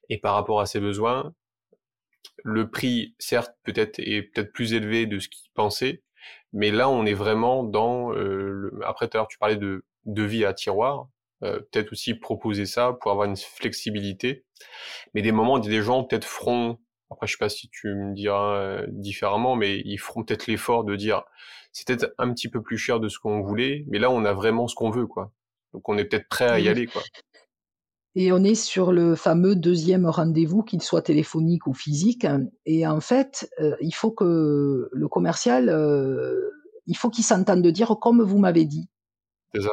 [0.09, 1.33] et par rapport à ses besoins,
[2.45, 6.03] le prix, certes, peut-être est peut-être plus élevé de ce qu'il pensait,
[6.53, 8.13] mais là, on est vraiment dans.
[8.15, 8.71] Euh.
[8.85, 11.09] Après, tout à l'heure, tu parlais de devis à tiroir.
[11.43, 14.45] Euh, peut-être aussi proposer ça pour avoir une flexibilité.
[15.15, 16.79] Mais des moments, des gens peut-être feront
[17.13, 20.85] après, je sais pas si tu me diras euh, différemment, mais ils feront peut-être l'effort
[20.85, 21.23] de dire
[21.73, 24.33] c'est peut-être un petit peu plus cher de ce qu'on voulait, mais là on a
[24.33, 25.33] vraiment ce qu'on veut, quoi.
[25.73, 27.03] Donc on est peut-être prêt à y aller, quoi.
[28.15, 32.27] Et on est sur le fameux deuxième rendez-vous, qu'il soit téléphonique ou physique.
[32.67, 36.51] Et en fait, euh, il faut que le commercial, euh,
[36.87, 38.91] il faut qu'il s'entende de dire comme vous m'avez dit.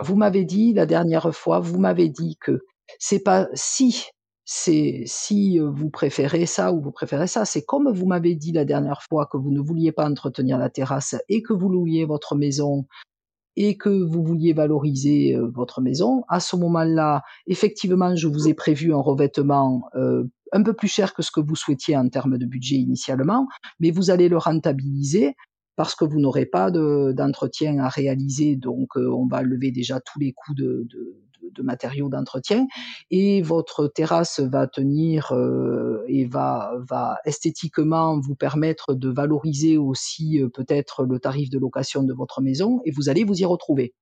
[0.01, 2.61] Vous m'avez dit la dernière fois, vous m'avez dit que
[2.97, 4.09] c'est pas si
[4.51, 7.45] c'est si vous préférez ça ou vous préférez ça.
[7.45, 10.71] C'est comme vous m'avez dit la dernière fois que vous ne vouliez pas entretenir la
[10.71, 12.87] terrasse et que vous louiez votre maison
[13.55, 16.23] et que vous vouliez valoriser votre maison.
[16.29, 21.21] À ce moment-là, effectivement, je vous ai prévu un revêtement un peu plus cher que
[21.21, 23.47] ce que vous souhaitiez en termes de budget initialement,
[23.79, 25.35] mais vous allez le rentabiliser
[25.75, 30.33] parce que vous n'aurez pas d'entretien à réaliser, donc on va lever déjà tous les
[30.33, 32.67] coûts de, de de matériaux d'entretien
[33.11, 40.41] et votre terrasse va tenir euh, et va, va esthétiquement vous permettre de valoriser aussi
[40.41, 43.93] euh, peut-être le tarif de location de votre maison et vous allez vous y retrouver.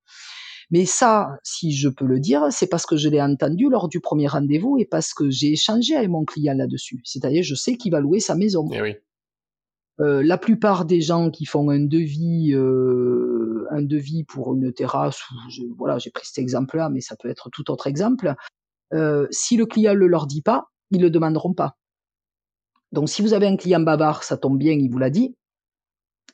[0.69, 4.01] Mais ça, si je peux le dire, c'est parce que je l'ai entendu lors du
[4.01, 6.99] premier rendez-vous et parce que j'ai échangé avec mon client là-dessus.
[7.05, 8.67] C'est-à-dire, je sais qu'il va louer sa maison.
[8.73, 8.97] Eh.
[9.99, 15.21] Euh, la plupart des gens qui font un devis, euh, un devis pour une terrasse,
[15.75, 18.35] voilà, j'ai pris cet exemple-là, mais ça peut être tout autre exemple.
[18.93, 21.77] Euh, si le client ne le leur dit pas, ils le demanderont pas.
[22.91, 25.35] Donc, si vous avez un client bavard, ça tombe bien, il vous l'a dit,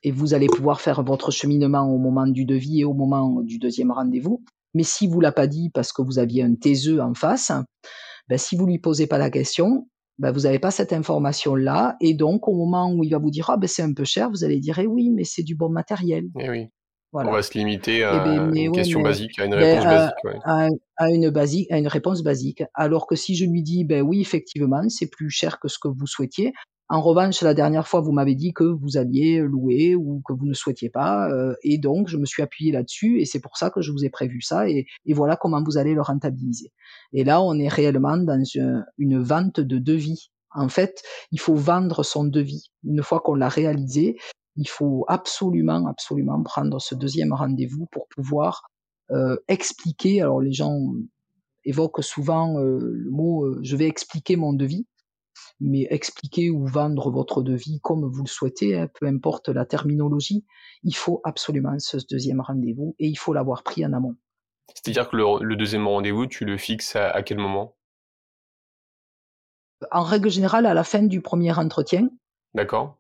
[0.04, 3.58] et vous allez pouvoir faire votre cheminement au moment du devis et au moment du
[3.58, 4.44] deuxième rendez-vous.
[4.74, 7.52] Mais si vous l'a pas dit parce que vous aviez un taiseux en face,
[8.28, 9.88] ben, si vous lui posez pas la question,
[10.20, 11.96] ben, vous n'avez pas cette information-là.
[12.02, 14.30] Et donc, au moment où il va vous dire, ah ben c'est un peu cher,
[14.30, 16.26] vous allez dire, eh oui, mais c'est du bon matériel.
[16.40, 16.68] Eh oui.
[17.12, 17.30] Voilà.
[17.30, 20.24] On va se limiter eh à ben, une question basique, à une ben, réponse basique.
[20.24, 20.40] Ouais.
[20.46, 22.64] À, à, une basique, à une réponse basique.
[22.74, 25.88] Alors que si je lui dis, ben oui, effectivement, c'est plus cher que ce que
[25.88, 26.54] vous souhaitiez,
[26.94, 30.46] en revanche, la dernière fois, vous m'avez dit que vous alliez louer ou que vous
[30.46, 33.72] ne souhaitiez pas, euh, et donc je me suis appuyé là-dessus, et c'est pour ça
[33.72, 36.72] que je vous ai prévu ça, et, voilà comment vous allez le rentabiliser.
[37.12, 40.30] Et là, on est réellement dans une, une vente de devis.
[40.52, 41.02] En fait,
[41.32, 42.70] il faut vendre son devis.
[42.84, 44.18] Une fois qu'on l'a réalisé,
[44.56, 48.70] il faut absolument, absolument prendre ce deuxième rendez-vous pour pouvoir
[49.10, 50.22] euh, expliquer.
[50.22, 50.78] Alors les gens
[51.66, 54.86] évoquent souvent euh, le mot euh, je vais expliquer mon devis
[55.64, 60.46] mais expliquer ou vendre votre devis comme vous le souhaitez, hein, peu importe la terminologie,
[60.84, 64.16] il faut absolument ce deuxième rendez-vous et il faut l'avoir pris en amont.
[64.76, 67.76] C'est-à-dire que le, deuxième rendez-vous, tu le fixes à, quel moment?
[69.92, 72.10] En règle générale, à la fin du premier entretien.
[72.54, 72.98] D'accord.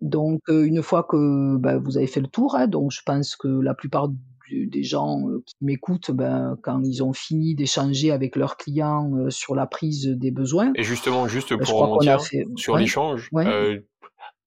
[0.00, 3.34] Donc, euh, une fois que ben, vous avez fait le tour, hein, donc je pense
[3.34, 4.08] que la plupart
[4.50, 9.30] des gens euh, qui m'écoutent, ben, quand ils ont fini d'échanger avec leurs clients euh,
[9.30, 10.72] sur la prise des besoins.
[10.74, 13.80] Et justement, juste ben, pour remonter sur l'échange, euh,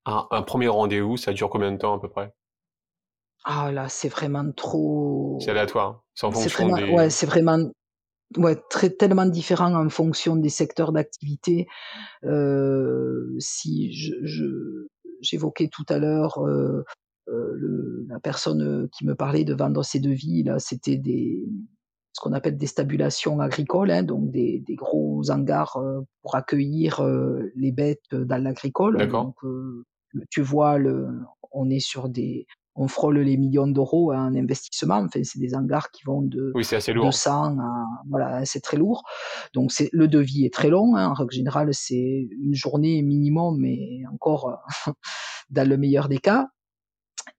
[0.06, 2.34] un, premier rendez-vous, ça dure combien de temps à peu près?
[3.46, 5.38] Ah là, c'est vraiment trop.
[5.42, 6.04] C'est aléatoire.
[6.14, 6.94] C'est en fonction vraiment, des.
[6.94, 7.60] Ouais, c'est vraiment.
[8.38, 11.68] Ouais, très, tellement différent en fonction des secteurs d'activité.
[12.26, 14.14] Euh, si je,
[15.22, 16.84] j'évoquais tout à l'heure euh,
[17.32, 21.46] le, la personne euh, qui me parlait de vendre ses devis, là, c'était des
[22.14, 27.02] ce qu'on appelle des stabulations agricoles, hein, donc des, des, gros hangars euh, pour accueillir
[27.56, 29.08] les bêtes dans l'agricole.
[29.08, 29.36] Donc,
[30.32, 31.08] tu vois, le,
[31.52, 32.48] on est sur des
[32.80, 34.96] on frôle les millions d'euros en investissement.
[34.96, 37.06] Enfin, c'est des hangars qui vont de Oui, c'est assez lourd.
[37.06, 39.04] 200 à voilà, c'est très lourd.
[39.54, 40.96] Donc c'est le devis est très long.
[40.96, 41.10] Hein.
[41.10, 44.60] En règle générale, c'est une journée minimum, mais encore
[45.50, 46.48] dans le meilleur des cas.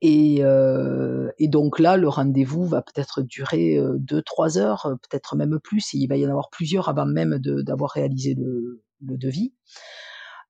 [0.02, 5.36] Et, euh, et donc là, le rendez-vous va peut-être durer euh, deux, trois heures, peut-être
[5.36, 5.92] même plus.
[5.92, 9.52] Il va y en avoir plusieurs avant même d'avoir réalisé le, le devis.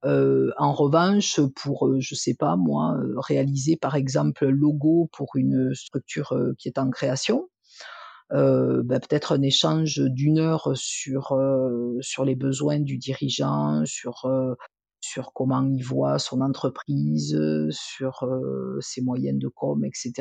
[0.05, 5.11] Euh, en revanche, pour, euh, je sais pas moi, euh, réaliser par exemple le logo
[5.12, 7.48] pour une structure euh, qui est en création,
[8.32, 14.24] euh, ben, peut-être un échange d'une heure sur euh, sur les besoins du dirigeant, sur
[14.24, 14.55] euh,
[15.01, 20.12] sur comment il voit son entreprise, euh, sur euh, ses moyens de com, etc.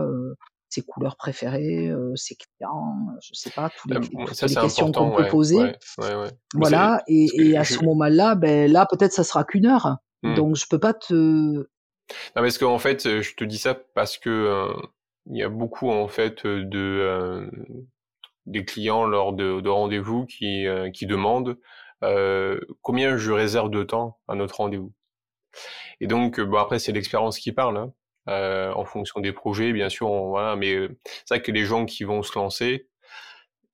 [0.00, 0.34] euh,
[0.68, 5.10] ses couleurs préférées, euh, ses clients, je sais pas, tous les, toutes les questions qu'on
[5.10, 5.58] peut ouais, poser.
[5.58, 7.74] ouais, ouais, Voilà, et, à je...
[7.74, 9.98] ce moment-là, ben là peut-être ça sera qu'une heure.
[10.22, 10.34] Hmm.
[10.34, 11.12] Donc je peux pas te.
[11.14, 11.66] Non,
[12.34, 14.66] parce qu'en fait, je te dis ça parce que
[15.26, 17.50] il y a beaucoup en fait de
[18.46, 20.64] des clients lors de, de rendez-vous qui
[20.94, 21.58] qui demandent
[22.02, 24.92] euh, combien je réserve de temps à notre rendez-vous.
[26.00, 27.92] Et donc, euh, bon après c'est l'expérience qui parle, hein,
[28.28, 30.56] euh, en fonction des projets, bien sûr, on- voilà.
[30.56, 32.88] Mais euh, c'est vrai que les gens qui vont se lancer,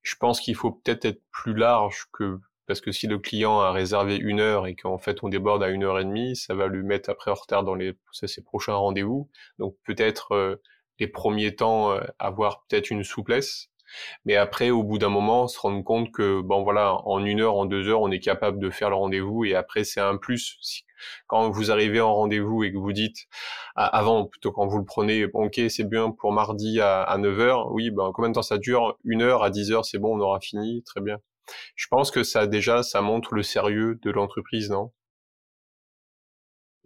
[0.02, 3.72] je pense qu'il faut peut-être être plus large que parce que si le client a
[3.72, 6.66] réservé une heure et qu'en fait on déborde à une heure et demie, ça va
[6.68, 9.30] lui mettre après en retard dans les ses prochains rendez-vous.
[9.58, 10.56] Donc peut-être euh,
[10.98, 13.70] les premiers temps euh, avoir peut-être une souplesse,
[14.24, 17.56] mais après au bout d'un moment se rendre compte que bon voilà en une heure,
[17.56, 20.84] en deux heures, on est capable de faire le rendez-vous et après c'est un plus.
[21.28, 23.26] Quand vous arrivez en rendez-vous et que vous dites
[23.76, 27.72] avant plutôt quand vous le prenez, ok c'est bien pour mardi à, à 9 heures,
[27.72, 28.96] oui ben combien de temps ça dure?
[29.04, 31.18] Une heure à 10 heures c'est bon on aura fini, très bien.
[31.76, 34.92] Je pense que ça déjà, ça montre le sérieux de l'entreprise, non?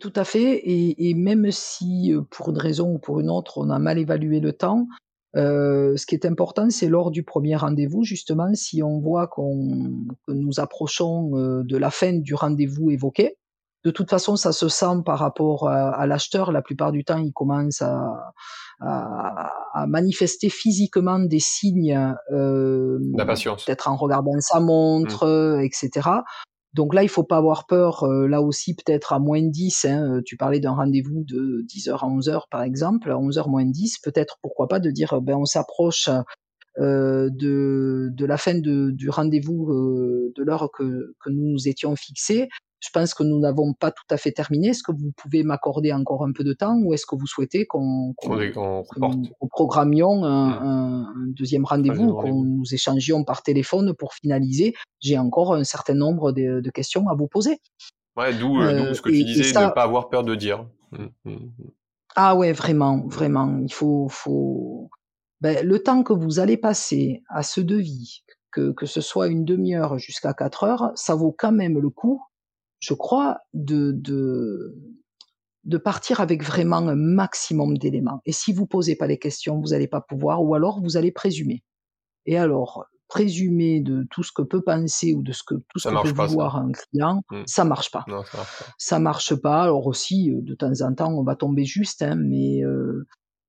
[0.00, 3.58] Tout à fait, et, et même si euh, pour une raison ou pour une autre,
[3.58, 4.88] on a mal évalué le temps,
[5.36, 9.90] euh, ce qui est important, c'est lors du premier rendez-vous, justement, si on voit qu'on,
[10.26, 13.36] que nous approchons euh, de la fin du rendez-vous évoqué.
[13.84, 16.52] De toute façon, ça se sent par rapport à, à l'acheteur.
[16.52, 18.32] La plupart du temps, il commence à,
[18.80, 22.98] à, à manifester physiquement des signes, euh,
[23.66, 26.08] peut-être en regardant sa montre, euh, etc.
[26.74, 28.04] Donc là, il faut pas avoir peur.
[28.04, 31.92] euh, là aussi, peut-être à moins 10, hein, euh, tu parlais d'un rendez-vous de 10h
[31.98, 35.36] à 11h, par exemple, à 11h moins 10, peut-être, pourquoi pas, de dire, euh, ben,
[35.36, 36.08] on s'approche
[36.78, 41.68] euh, de, de la fin de, du rendez-vous, euh, de l'heure que, que nous nous
[41.68, 42.48] étions fixés.
[42.84, 44.68] Je pense que nous n'avons pas tout à fait terminé.
[44.70, 47.64] Est-ce que vous pouvez m'accorder encore un peu de temps ou est-ce que vous souhaitez
[47.64, 50.62] qu'on nous qu'on programmions un, Mm.
[50.66, 54.74] un- deuxième rendez-vous ou qu'on nous échangions par téléphone pour finaliser.
[55.00, 57.60] J'ai encore un certain nombre de, de questions à vous poser.
[58.16, 60.66] Ouais, d'où euh, Euh, ce que tu disais, ne pas avoir peur de dire.
[60.90, 61.52] Mm, mm.
[62.16, 64.90] ah ouais, vraiment, vraiment, il faut, faut,
[65.40, 69.44] ben, le temps que vous allez passer à ce devis, que, que ce soit une
[69.46, 72.20] demi-heure jusqu'à quatre heures, ça vaut quand même le coup,
[72.82, 74.76] je crois, de, de,
[75.64, 78.20] de partir avec vraiment un maximum d'éléments.
[78.26, 81.12] Et si vous posez pas les questions, vous n'allez pas pouvoir, ou alors vous allez
[81.12, 81.62] présumer.
[82.26, 85.88] Et alors, présumer de tout ce que peut penser ou de ce que tout ce
[85.90, 86.32] Ça que peut pas, ça.
[86.32, 87.42] vouloir un client, Mm.
[87.46, 88.04] ça marche pas.
[88.08, 88.64] Non, ça marche pas.
[88.78, 89.62] Ça marche pas.
[89.62, 93.06] Alors aussi, euh, de temps en temps, on va tomber juste, hein, mais euh,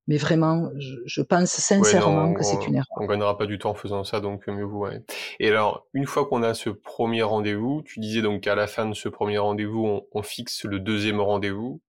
[0.07, 2.87] mais vraiment, je, je pense Ouais, sincèrement non, que c'est une erreur.
[2.97, 4.85] on gagnera pas du temps en faisant ça, donc mieux vaut.
[4.87, 5.01] Ouais.
[5.39, 8.85] Et alors, une fois qu'on a ce premier rendez-vous, tu disais donc qu'à la fin
[8.87, 11.81] de ce premier rendez-vous, on, on fixe le deuxième rendez-vous.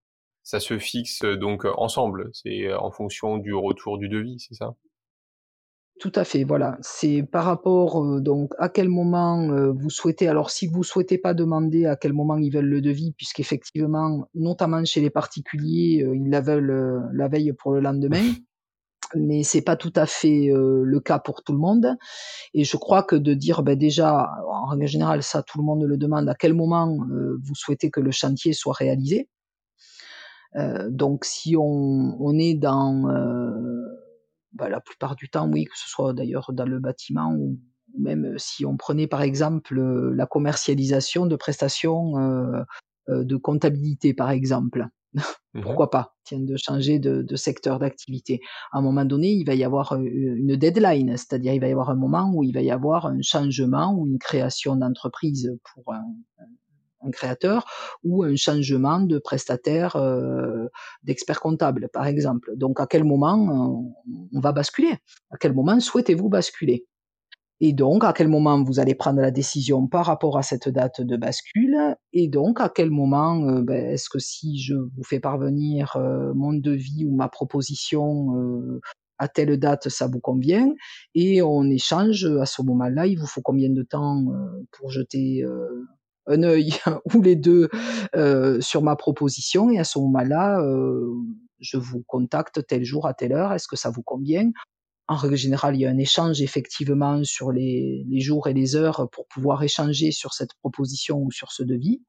[0.43, 2.29] Ça se fixe donc ensemble.
[2.33, 4.75] C'est euh, en fonction du retour du devis, c'est ça?
[5.99, 6.77] Tout à fait, voilà.
[6.81, 10.27] C'est par rapport euh, donc à quel moment euh, vous souhaitez.
[10.27, 14.83] Alors, si vous souhaitez pas demander à quel moment ils veulent le devis, puisqu'effectivement, notamment
[14.83, 18.21] chez les particuliers, euh, ils la veulent euh, la veille pour le lendemain.
[19.15, 21.95] Mais c'est pas tout à fait euh, le cas pour tout le monde.
[22.53, 25.83] Et je crois que de dire, ben déjà, en règle générale, ça, tout le monde
[25.83, 29.29] le demande, à quel moment euh, vous souhaitez que le chantier soit réalisé.
[30.57, 33.05] Euh, donc, si on, on est dans,
[34.55, 37.59] euh, ben, la plupart du temps, oui, que ce soit d'ailleurs dans le bâtiment ou
[37.97, 42.63] même si on prenait par exemple euh, la commercialisation de prestations euh,
[43.09, 44.87] euh, de comptabilité, par exemple.
[45.55, 45.63] Mhm.
[45.63, 46.13] Pourquoi pas?
[46.25, 48.41] Tiens, de changer de, de secteur d'activité.
[48.73, 51.71] À un moment donné, il va y avoir euh, une deadline, c'est-à-dire il va y
[51.71, 55.93] avoir un moment où il va y avoir un changement ou une création d'entreprise pour
[55.93, 56.03] un,
[56.39, 56.45] un
[57.11, 57.65] créateur
[58.03, 60.67] ou un changement de prestataire euh,
[61.03, 62.51] d'expert comptable, par exemple.
[62.55, 64.93] Donc, à quel moment euh, on va basculer?
[65.31, 66.85] À quel moment souhaitez-vous basculer?
[67.61, 71.01] Et donc, à quel moment vous allez prendre la décision par rapport à cette date
[71.01, 71.95] de bascule?
[72.11, 75.97] Et donc, à quel moment, euh, ben, est-ce que si je vous fais parvenir
[76.35, 78.81] mon devis ou ma proposition
[79.17, 80.73] à telle date, ça vous convient?
[81.13, 83.07] Et on échange à ce moment-là.
[83.07, 84.25] Il vous faut combien de temps
[84.73, 85.45] pour jeter
[86.27, 86.73] un œil
[87.13, 87.69] ou les deux
[88.59, 90.61] sur ma proposition Et à ce moment-là,
[91.59, 93.53] je vous contacte tel jour à telle heure.
[93.53, 94.51] Est-ce que ça vous convient?
[95.07, 98.75] En règle générale, il y a un échange effectivement sur les, les, jours et les
[98.75, 102.01] heures pour pouvoir échanger sur cette proposition ou sur ce devis.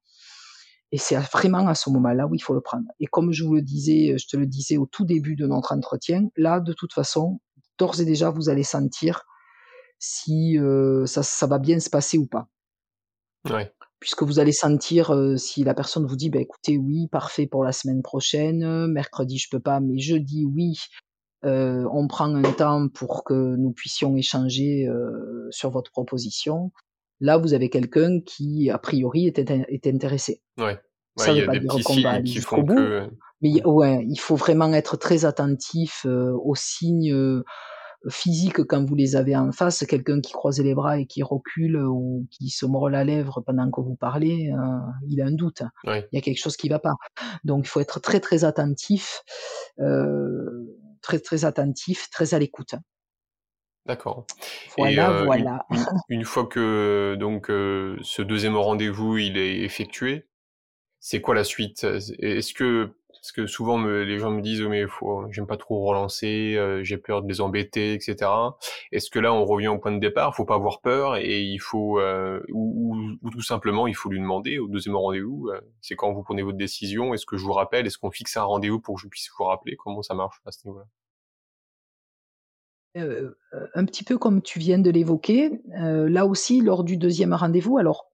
[0.92, 2.86] Et c'est vraiment à ce moment-là où il faut le prendre.
[3.00, 5.72] Et comme je vous le disais, je te le disais au tout début de notre
[5.72, 7.40] entretien, là, de toute façon,
[7.78, 9.24] d'ores et déjà, vous allez sentir
[9.98, 12.48] si euh, ça, ça, va bien se passer ou pas.
[13.50, 13.72] Ouais.
[14.00, 17.64] Puisque vous allez sentir euh, si la personne vous dit, bah, écoutez, oui, parfait pour
[17.64, 20.74] la semaine prochaine, mercredi je peux pas, mais jeudi oui,
[21.44, 26.72] euh, on prend un temps pour que nous puissions échanger euh, sur votre proposition.
[27.20, 30.42] Là, vous avez quelqu'un qui, a priori, est, intéressé.
[30.58, 30.78] Ouais.
[31.16, 32.78] Ça veut pas dire qu'on va aller jusqu'au bout,
[33.40, 37.42] mais ouais, il faut vraiment être très attentif euh, aux signes
[38.08, 39.84] physiques quand vous les avez en face.
[39.86, 43.70] Quelqu'un qui croise les bras et qui recule ou qui se mord la lèvre pendant
[43.70, 44.52] que vous parlez,
[45.08, 45.62] il a un doute.
[45.84, 46.94] Il y a quelque chose qui va pas.
[47.44, 49.22] Donc, il faut être très très attentif.
[49.80, 50.66] Euh,
[51.06, 52.74] très très attentif, très à l'écoute.
[53.86, 54.26] D'accord.
[54.76, 55.64] Voilà, voilà.
[56.08, 60.26] Une, fois que donc ce deuxième rendez-vous il est effectué,
[60.98, 61.86] c'est quoi la suite?
[62.18, 65.84] Est-ce que parce que souvent les gens me disent oh, mais faut j'aime pas trop
[65.86, 68.30] relancer, j'ai peur de les embêter, etc.
[68.92, 71.58] Est-ce que là on revient au point de départ, faut pas avoir peur et il
[71.58, 72.00] faut
[72.52, 75.50] ou, ou, tout simplement il faut lui demander au deuxième rendez-vous,
[75.80, 78.42] c'est quand vous prenez votre décision, est-ce que je vous rappelle, est-ce qu'on fixe un
[78.42, 80.86] rendez-vous pour que je puisse vous rappeler, comment ça marche à ce niveau-là?
[82.96, 83.34] Euh,
[83.74, 87.78] un petit peu comme tu viens de l'évoquer, euh, là aussi, lors du deuxième rendez-vous,
[87.78, 88.10] alors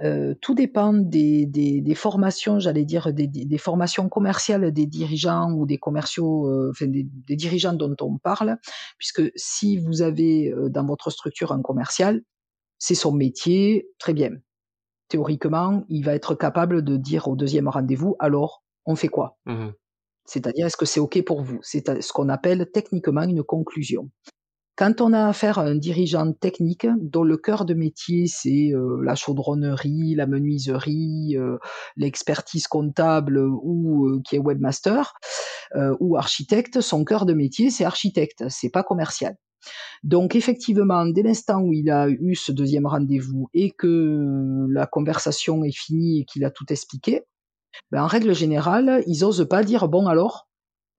[0.00, 5.66] euh, tout dépend des, des, formations, j'allais dire, des, des, formations commerciales des dirigeants ou
[5.66, 7.06] des commerciaux, enfin des,
[7.36, 8.58] dirigeants dont on parle,
[8.98, 12.22] puisque si vous avez dans votre structure un commercial,
[12.78, 14.32] c'est son métier, très bien.
[15.08, 19.38] Théoriquement, il va être capable de dire au deuxième rendez-vous, alors, on fait quoi?
[19.46, 19.68] Mmh
[20.26, 21.60] c'est-à-dire, est-ce que c'est OK pour vous?
[21.62, 24.10] C'est ce qu'on appelle techniquement une conclusion.
[24.76, 29.02] Quand on a affaire à un dirigeant technique dont le cœur de métier c'est euh,
[29.02, 31.56] la chaudronnerie, la menuiserie, euh,
[31.96, 35.14] l'expertise comptable ou euh, qui est webmaster
[36.00, 39.36] ou architecte, son cœur de métier c'est architecte, c'est pas commercial.
[40.04, 45.64] Donc effectivement, dès l'instant où il a eu ce deuxième rendez-vous et que la conversation
[45.64, 47.22] est finie et qu'il a tout expliqué,
[47.90, 50.48] ben, en règle générale, ils osent pas dire bon alors,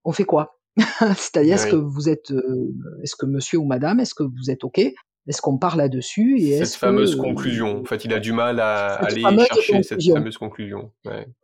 [0.04, 0.57] on fait quoi?
[1.16, 4.64] C'est-à-dire est-ce que vous êtes, euh, est-ce que monsieur ou madame, est-ce que vous êtes
[4.64, 4.80] ok?
[5.28, 7.82] Est-ce qu'on parle là-dessus et Cette fameuse conclusion.
[7.82, 9.22] En fait, il a du mal à aller
[9.52, 10.90] chercher cette fameuse conclusion.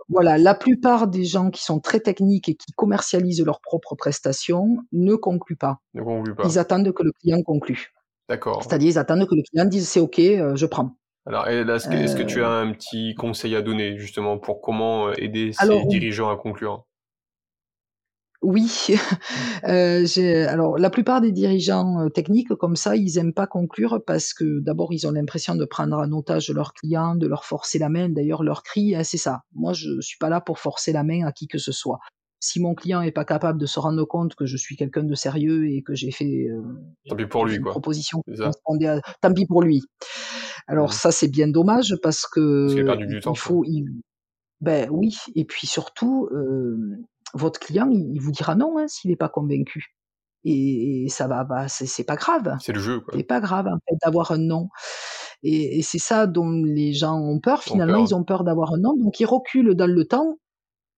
[0.08, 4.78] Voilà, la plupart des gens qui sont très techniques et qui commercialisent leurs propres prestations
[4.92, 5.80] ne concluent pas.
[5.92, 6.44] Ne concluent pas.
[6.46, 7.92] Ils attendent que le client conclue.
[8.28, 8.62] D'accord.
[8.62, 10.96] C'est-à-dire ils attendent que le client dise c'est ok, euh, je prends.
[11.26, 12.62] Alors, est-ce que, tu as euh.
[12.62, 16.84] un petit conseil à donner justement pour comment euh, aider ces dirigeants à conclure?
[18.44, 18.94] Oui,
[19.64, 20.06] euh,
[20.48, 24.92] alors la plupart des dirigeants techniques comme ça, ils aiment pas conclure parce que d'abord
[24.92, 28.08] ils ont l'impression de prendre en otage leurs clients, de leur forcer la main.
[28.08, 29.42] D'ailleurs leur cri, hein, c'est ça.
[29.54, 31.98] Moi je suis pas là pour forcer la main à qui que ce soit.
[32.40, 35.14] Si mon client est pas capable de se rendre compte que je suis quelqu'un de
[35.14, 36.46] sérieux et que j'ai fait
[37.08, 37.70] tant pis pour lui, une quoi.
[37.72, 38.22] proposition
[39.22, 39.82] tant pis pour lui.
[40.66, 40.92] Alors mmh.
[40.92, 43.86] ça, c'est bien dommage parce que parce perdu du temps, il faut, il...
[44.60, 46.96] ben oui, et puis surtout, euh,
[47.32, 49.94] votre client, il, vous dira non hein, s'il n'est pas convaincu.
[50.44, 52.56] Et, ça va, bah, c'est pas grave.
[52.60, 53.14] C'est le jeu, quoi.
[53.16, 54.68] C'est pas grave en fait d'avoir un non.
[55.42, 57.62] Et, et c'est ça dont les gens ont peur.
[57.62, 60.38] Finalement, ils ont peur d'avoir un non, donc ils reculent dans le temps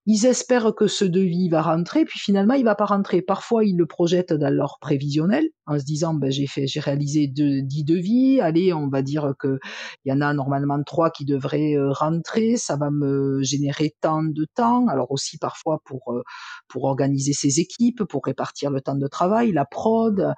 [0.07, 3.23] ils espèrent que ce devis va rentrer, puis finalement il va pas rentrer.
[3.23, 7.27] Parfois ils le projettent dans leur prévisionnel en se disant ben, j'ai fait j'ai réalisé
[7.27, 9.59] deux, dix devis, allez on va dire que
[10.05, 14.23] il y en a normalement trois qui devraient euh, rentrer, ça va me générer tant
[14.23, 14.87] de temps.
[14.87, 16.23] Alors aussi parfois pour euh,
[16.69, 20.35] pour organiser ses équipes, pour répartir le temps de travail, la prod.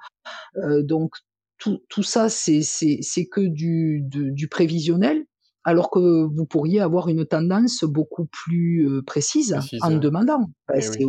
[0.57, 1.11] Euh, donc
[1.59, 5.25] tout, tout ça c'est c'est que du du prévisionnel
[5.69, 10.49] alors que vous pourriez avoir une tendance beaucoup plus euh, précise, en demandant.
[10.67, 11.05] Ben, eh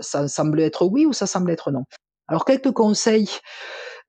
[0.00, 1.84] ça semble être oui ou ça semble être non.
[2.26, 3.28] Alors quelques conseils,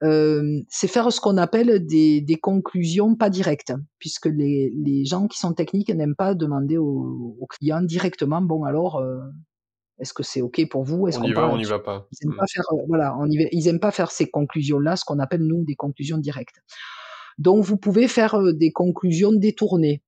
[0.03, 5.53] euh, c'est faire ce qu'on appelle des, conclusions pas directes, puisque les, gens qui sont
[5.53, 9.19] techniques n'aiment pas demander aux, clients directement, bon alors, euh,
[9.99, 11.05] Est-ce que c'est OK pour vous?
[11.07, 12.07] On qu'on y va, on n'y va pas.
[12.11, 12.37] Ils aiment Mmh.
[12.37, 15.43] pas faire, voilà, on y va ils aiment pas faire ces conclusions-là, ce qu'on appelle
[15.43, 16.59] nous des conclusions directes.
[17.39, 20.01] Donc vous pouvez faire, heu, des conclusions détournées.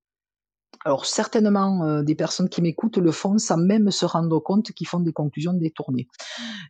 [0.86, 4.88] Alors certainement, heu, des personnes qui m'écoutent le font sans même se rendre compte qu'ils
[4.88, 6.08] font des conclusions détournées.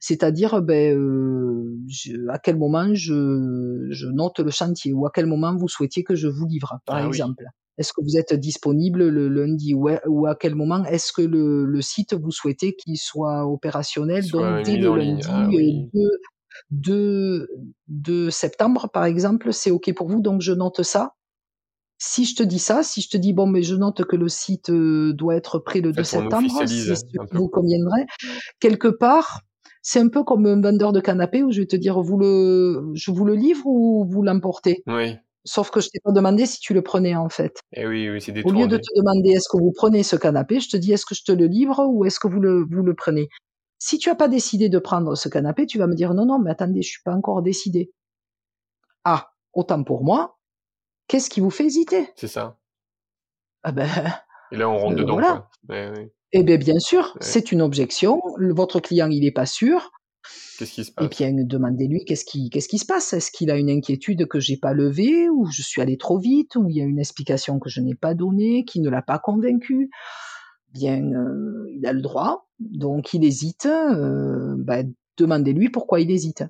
[0.01, 5.55] C'est-à-dire, heu, je à quel moment je je note le chantier ou à quel moment
[5.55, 7.21] vous souhaitiez que je vous livre, par Ah oui.
[7.21, 7.45] exemple.
[7.79, 9.73] Est-ce que vous êtes disponible le lundi?
[9.75, 14.31] Ou à quel moment est-ce que le le site vous souhaitez qu'il soit opérationnel soit
[14.31, 15.23] donc dès le ligne.
[15.27, 15.91] Ah lundi, oui.
[15.93, 16.09] 2
[16.71, 17.47] 2
[17.87, 21.13] 2 septembre, par exemple, c'est OK pour vous, donc je note ça.
[21.99, 24.29] Si je te dis ça, si je te dis: «Bon, mais je note que le
[24.29, 28.05] site, heu, doit être prêt le En 2 fait, on septembre», officialise ce vous conviendrait.
[28.61, 29.41] Quelque part,
[29.83, 32.91] c'est un peu comme un vendeur de canapé où je vais te dire: «Vous le
[32.95, 35.17] je vous le livre ou vous l'emportez?» Oui.
[35.45, 37.61] sauf que je t'ai pas demandé si tu le prenais, en fait.
[37.73, 40.59] Et oui, oui, c'est Au lieu de te demander: «Est-ce que vous prenez ce canapé?»
[40.61, 42.83] je te dis: «Est-ce que je te le livre ou est-ce que vous le vous
[42.83, 43.29] le prenez?»
[43.79, 46.39] Si tu as pas décidé de prendre ce canapé, tu vas me dire: «Non, non,
[46.39, 47.91] mais attendez, je suis pas encore décidé».
[49.03, 50.37] Ah, autant pour moi,
[51.07, 52.13] qu'est-ce qui vous fait hésiter?
[52.15, 52.57] C'est ça.
[53.63, 53.83] Ah beh,
[54.49, 55.23] Et là, on rentre heu, dedans, voilà.
[55.23, 55.51] quoi.
[55.69, 56.11] Ouais, oui.
[56.33, 57.21] Et beh, bien sûr, Ouais.
[57.21, 59.91] c'est une objection, le votre client, il est pas sûr.
[60.57, 61.09] Qu'est-ce qui se Eh passe?
[61.09, 63.11] bien, demandez-lui qu'est-ce qui qu'est-ce qui se passe?
[63.13, 66.55] Est-ce qu'il a une inquiétude que j'ai pas levée ou je suis allée trop vite
[66.55, 69.19] ou il y a une explication que je n'ai pas donnée, qui ne l'a pas
[69.19, 69.89] convaincu?
[70.75, 74.83] Bien, heu, il a le droit, donc il hésite, heu, bah,
[75.17, 76.43] demandez-lui pourquoi il hésite.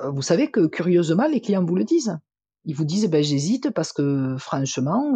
[0.00, 2.18] Heu, vous savez que curieusement, les clients vous le disent.
[2.64, 5.12] Ils vous disent: «Beh, j'hésite parce que franchement,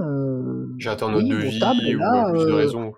[0.79, 2.93] J'attends notre oui, devis ou, là, plus de raisons,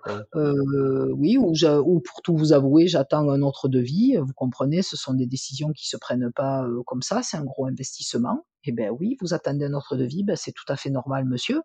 [1.17, 4.17] oui» ou je ou pour tout vous avouer, j'attends un autre devis.
[4.17, 7.65] Vous comprenez, ce sont des décisions qui se prennent pas, comme ça, c'est un gros
[7.67, 8.45] investissement.
[8.65, 11.61] Eh beh, oui, vous attendez un autre devis, bah, c'est tout à fait normal, monsieur.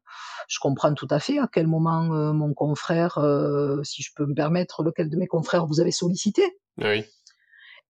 [0.49, 4.27] Je comprends tout à fait à quel moment, heu, mon confrère, heu, si je peux
[4.27, 6.43] me permettre, lequel de mes confrères vous avez sollicité.
[6.77, 7.11] Oui.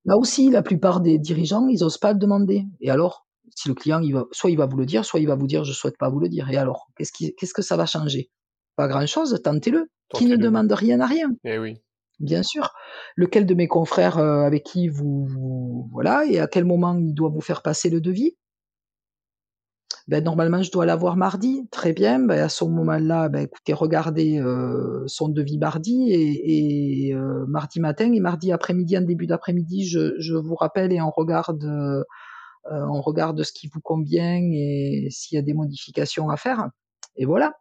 [0.06, 2.64] Là aussi, la plupart des dirigeants, ils osent pas le demander.
[2.80, 3.26] Et alors?
[3.56, 5.46] Si le client, il va soit il va vous le dire, soit il va vous
[5.48, 6.86] dire: «Je souhaite pas vous le dire» et alors?
[6.96, 8.30] Qu'est-ce qui qu'est-ce que ça va changer?
[8.76, 9.88] Pas grand-chose, tentez-le.
[10.12, 11.30] Qui ne demande rien n'a rien.
[11.44, 11.82] Eh oui.
[12.20, 12.72] Bien sûr.
[13.16, 17.14] Lequel de mes confrères, heu, avec qui vous vous voilà et à quel moment il
[17.14, 18.36] doit vous faire passer le devis?
[20.08, 21.66] Beh, normalement, je dois l'avoir mardi.
[21.70, 27.14] Très bien, beh, à ce moment-là, bah, écoutez, regardez, heu, son devis mardi et et
[27.14, 31.10] heu, mardi matin et mardi après-midi, en début d'après-midi, je je vous rappelle et on
[31.10, 32.04] regarde, heu,
[32.70, 36.68] on regarde ce qui vous convient et s'il y a des modifications à faire
[37.16, 37.54] et voilà.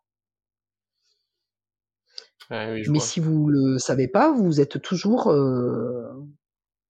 [2.49, 3.11] Ah oui, je Mais vois.
[3.11, 5.29] si vous le savez pas, vous êtes toujours,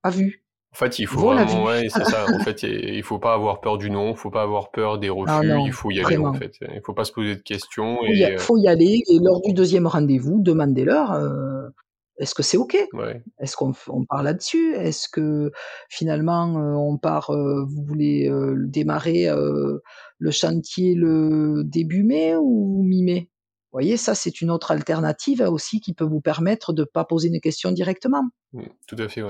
[0.04, 0.44] à vue.
[0.72, 2.32] En fait, il faut vraiment ouais, c'est ça.
[2.32, 5.00] En fait, il il faut pas avoir peur du non, il faut pas avoir peur
[5.00, 6.58] des Ah refus, il faut y aller, en fait.
[6.62, 9.42] Il faut pas se poser de questions Faut et heu faut y aller et lors
[9.42, 11.72] du 2e rendez-vous, demandez-leur, heu:
[12.18, 12.78] «Est-ce que c'est OK?
[12.94, 13.24] Ouais.
[13.40, 14.74] Est-ce qu'on on part là-dessus?
[14.76, 15.52] Est-ce que
[15.90, 18.30] finalement, heu, on part, vous voulez,
[18.68, 19.28] démarrer,
[20.20, 23.30] le chantier le début mai ou mi-mai?»
[23.72, 27.28] Vous voyez, ça, c'est une autre alternative aussi qui peut vous permettre de pas poser
[27.28, 28.24] une question directement.
[28.54, 29.30] Mmh, tout à fait, ouais.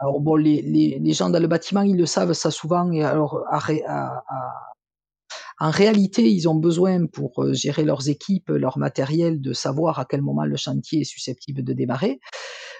[0.00, 3.02] Alors bon, les les les gens dans le bâtiment, ils le savent ça souvent et
[3.04, 4.68] alors à ré à à
[5.60, 10.04] en réalité, ils ont besoin pour, heu, gérer leurs équipes, leur matériel, de savoir à
[10.04, 12.20] quel moment le chantier est susceptible de démarrer.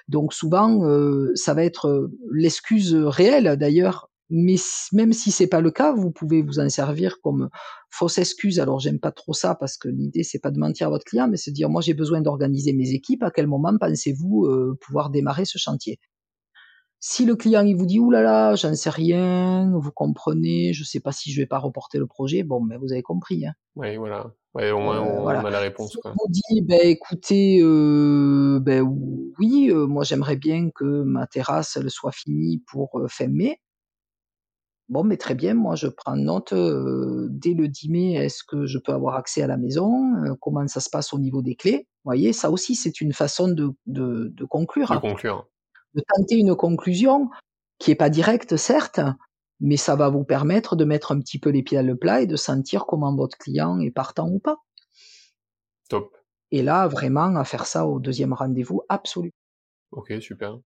[0.08, 4.56] Donc souvent, heu, ça va être, heu, l'excuse, réelle d'ailleurs, mais
[4.92, 7.48] même si c'est pas le cas, vous pouvez vous en servir comme
[7.90, 8.60] fausse excuse.
[8.60, 11.28] Alors j'aime pas trop ça parce que l'idée, c'est pas de mentir à votre client,
[11.28, 15.10] mais se dire: «Moi, j'ai besoin d'organiser mes équipes, à quel moment pensez-vous, heu, pouvoir
[15.10, 15.98] démarrer ce chantier?»
[17.02, 20.82] Si le client, il vous dit: «Ouh là là, j'en sais rien, vous comprenez, je
[20.82, 23.52] sais pas si je vais pas reporter le projet», bon, ben, vous avez compris, hein.
[23.76, 24.34] Oui, voilà.
[24.54, 25.44] Ouais, au moins, Heu, on voilà.
[25.44, 26.18] a la réponse, S'il quoi.
[26.18, 32.12] vous dit: «Beh, écoutez, heu, beh, oui, moi, j'aimerais bien que ma terrasse, elle soit
[32.12, 33.58] finie pour, fin mai».
[34.88, 38.78] Bon, mais très bien, moi, je prends note, dès le 10 mai, est-ce que je
[38.78, 40.14] peux avoir accès à la maison?
[40.40, 41.86] Comment ça se passe au niveau des clés?
[42.04, 45.46] Vous voyez, ça aussi, c'est une façon de de de De conclure, conclure.
[45.94, 47.28] de tenter une conclusion
[47.78, 49.00] qui est pas directe, certes,
[49.60, 52.22] mais ça va vous permettre de mettre un petit peu les pieds dans le plat
[52.22, 54.56] et de sentir comment votre client est partant ou pas.
[55.90, 56.16] Top.
[56.50, 59.32] Et là, vraiment à faire ça au 2e rendez-vous absolu.
[59.90, 60.58] OK, super.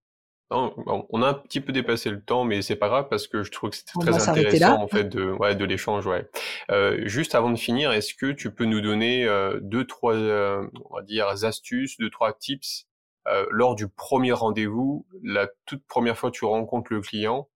[0.52, 0.74] Non,
[1.10, 3.50] on a un petit peu dépassé le temps, mais c'est pas grave parce que je
[3.50, 6.28] trouve que c'était très intéressant, en fait, de ouais, de l'échange, ouais.
[6.70, 10.96] Heu, juste avant de finir, est-ce que tu peux nous donner, heu, 2-3, heu, on
[10.96, 12.86] va dire astuces, 2-3 tips,
[13.28, 17.48] heu, lors du 1er rendez-vous, la toute 1re fois que tu rencontres le client,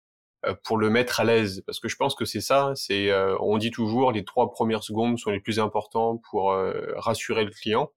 [0.64, 1.62] pour le mettre à l'aise?
[1.66, 2.72] Parce que je pense que c'est ça.
[2.76, 6.56] C'est, on dit toujours, les trois premières secondes sont les plus importantes pour
[6.96, 7.90] rassurer le client.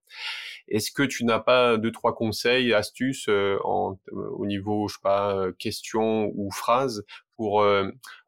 [0.68, 3.28] Est-ce que tu n'as pas deux trois conseils, astuces
[3.64, 7.04] en, au niveau, je sais pas, questions ou phrases
[7.36, 7.64] pour,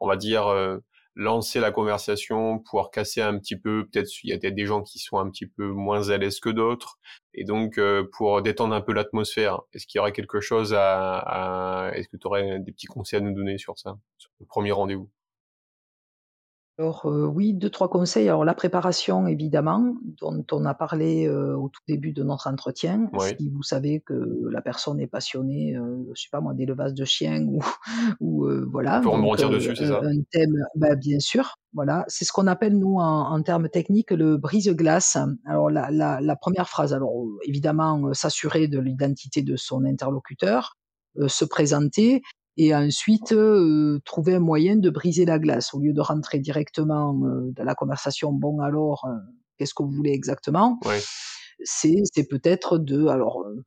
[0.01, 0.81] on va dire
[1.17, 4.83] lancer la conversation, pouvoir casser un petit peu, peut-être il y a peut-être des gens
[4.83, 6.99] qui sont un petit peu moins à l'aise que d'autres,
[7.35, 11.19] et donc euh, pour détendre un peu l'atmosphère, est-ce qu'il y aurait quelque chose à,
[11.19, 11.93] à...
[11.95, 14.73] est-ce que tu aurais des petits conseils à nous donner sur ça, sur le premier
[14.73, 15.11] rendez-vous?
[16.79, 18.29] Alors, euh, oui, deux trois conseils.
[18.29, 23.11] Alors la préparation évidemment, dont on a parlé, heu, au tout début de notre entretien.
[23.19, 24.15] Si vous savez que
[24.51, 27.61] la personne est passionnée, heu, je sais pas moi, d'élevage de chiens ou
[28.21, 30.07] ou, heu, voilà Pour rebondir dessus, c'est ça?
[30.07, 32.05] un thème bah, bien sûr, voilà.
[32.09, 35.19] C'est ce qu'on appelle nous en en termes techniques le brise-glace.
[35.47, 37.13] Alors la la la 1 phrase, alors,
[37.45, 40.75] évidemment, s'assurer de l'identité de son interlocuteur,
[41.19, 42.23] heu, se présenter
[42.57, 45.75] et ensuite, heu, trouver un moyen de briser la glace.
[45.75, 49.13] Au lieu de rentrer directement, heu, dans la conversation: «Bon alors, heu,
[49.59, 51.11] qu'est-ce que vous voulez exactement?» Ouais.
[51.65, 53.65] c'est c'est peut-être de alors, heu,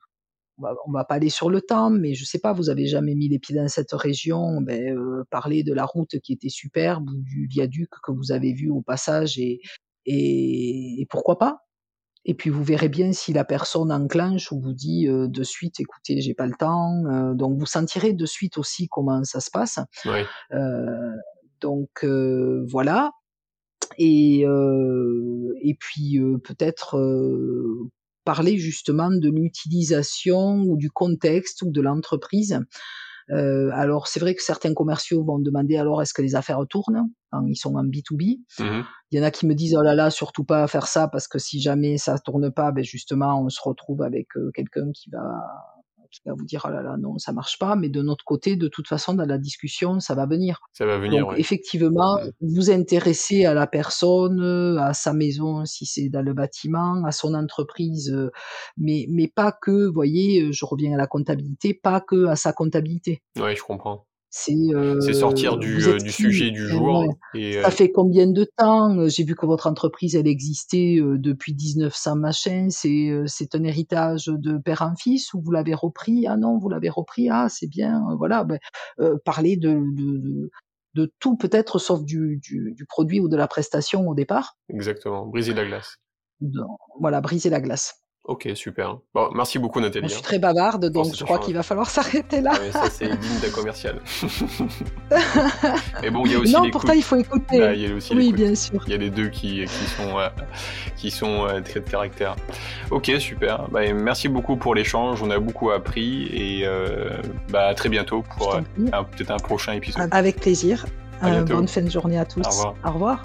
[0.60, 2.88] on va on va pas aller sur le temps, mais je sais pas, vous avez
[2.88, 6.50] jamais mis les pieds dans cette région, beh, heu, parler de la route qui était
[6.50, 9.62] superbe ou du viaduc que vous avez vu au passage et
[10.08, 11.60] et et pourquoi pas?
[12.26, 15.80] Et puis vous verrez bien si la personne enclenche ou vous dit, heu, de suite:
[15.80, 19.52] «Écoutez, j'ai pas le temps», heu, donc vous sentirez de suite aussi comment ça se
[19.52, 19.80] passe.
[20.06, 20.34] Oui.
[20.54, 21.16] Heu,
[21.62, 23.12] donc heu, voilà
[24.00, 26.98] et heu et puis, heu, peut-être,
[28.26, 32.60] parler justement de l'utilisation ou du contexte ou de l'entreprise.
[33.32, 37.10] Heu, alors c'est vrai que certains commerciaux vont demander: «Alors est-ce que les affaires tournent?»
[37.32, 38.40] quand ils sont en B2B.
[38.60, 41.08] Mmh Il y en a qui me disent: «Oh là là, surtout pas faire ça
[41.08, 44.92] parce que si jamais ça tourne pas, beh, justement on se retrouve avec, heu, quelqu'un
[44.94, 45.22] qui va
[46.14, 48.56] qui va vous dire: "Oh là là, non, ça marche pas", mais de notre côté,
[48.56, 50.60] de toute façon, dans la discussion, ça va venir.
[50.74, 51.40] Ça va venir, Donc ouais.
[51.40, 52.30] effectivement, Mmh.
[52.42, 54.42] vous intéresser à la personne,
[54.80, 58.16] à sa maison si c'est dans le bâtiment, à son entreprise,
[58.78, 62.54] mais mais pas que, vous voyez, je reviens à la comptabilité, pas que à sa
[62.54, 63.22] comptabilité.
[63.40, 64.08] Ouais, je comprends.
[64.36, 64.56] C'est,
[65.00, 67.04] C'est sortir du, êtes du sujet du jour
[67.36, 68.98] et Ça fait combien de temps?
[68.98, 72.68] Heu, j'ai vu que votre entreprise, elle existait, depuis 1900 machin.
[72.72, 76.26] C'est, un héritage de père en fils ou vous l'avez repris?
[76.26, 77.30] Ah non, vous l'avez repris?
[77.30, 78.58] Ah, c'est bien, voilà, beh,
[79.00, 80.50] heu, parler de de de
[80.96, 84.58] de tout peut-être sauf du du du produit ou de la prestation au départ.
[84.70, 85.96] exactement, briser la glace.
[87.00, 88.03] Voilà, briser la glace.
[88.26, 89.00] OK, super.
[89.14, 91.56] Bon, merci beaucoup Bon, je Nathalie, suis hein, très bavarde, donc je crois qu'il échange.
[91.58, 92.52] va falloir s'arrêter là.
[92.56, 94.00] Ah ça, c'est digne d'un commercial.
[96.02, 97.60] Mais bon, il y a aussi Non, pourtant il faut écouter.
[97.60, 98.82] Bah, il y a aussi Oui, bien sûr.
[98.88, 100.30] Il y a les 2 qui qui sont, heu,
[100.96, 102.38] qui sont, heu, traits de caractère.
[102.92, 103.68] OK, super.
[103.70, 107.10] Bah, merci beaucoup pour l'échange, on a beaucoup appris et heu,
[107.50, 108.64] bah, à très bientôt pour, un
[109.04, 110.08] peut-être un prochain épisode.
[110.12, 110.86] Avec plaisir.
[111.22, 112.46] Bonne fin de journée à tous.
[112.46, 112.76] Au revoir.
[112.86, 113.24] Au revoir.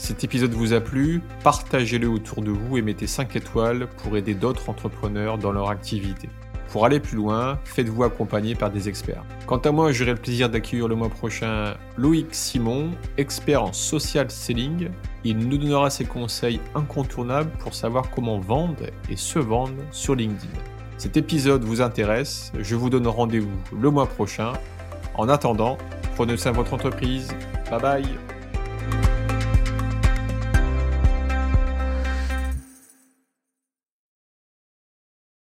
[0.00, 4.32] Cet épisode vous a plu, partagez-le autour de vous et mettez 5 étoiles pour aider
[4.32, 6.30] d'autres entrepreneurs dans leur activité.
[6.72, 9.22] Pour aller plus loin, faites-vous accompagner par des experts.
[9.46, 14.30] Quant à moi, j'aurai le plaisir d'accueillir le mois prochain Loïc Simon, expert en social
[14.30, 14.88] selling.
[15.22, 20.48] Il nous donnera ses conseils incontournables pour savoir comment vendre et se vendre sur LinkedIn.
[20.96, 24.54] Cet épisode vous intéresse, je vous donne rendez-vous le mois prochain.
[25.14, 25.76] En attendant,
[26.16, 27.28] prenez soin de votre entreprise.
[27.70, 29.19] Bye bye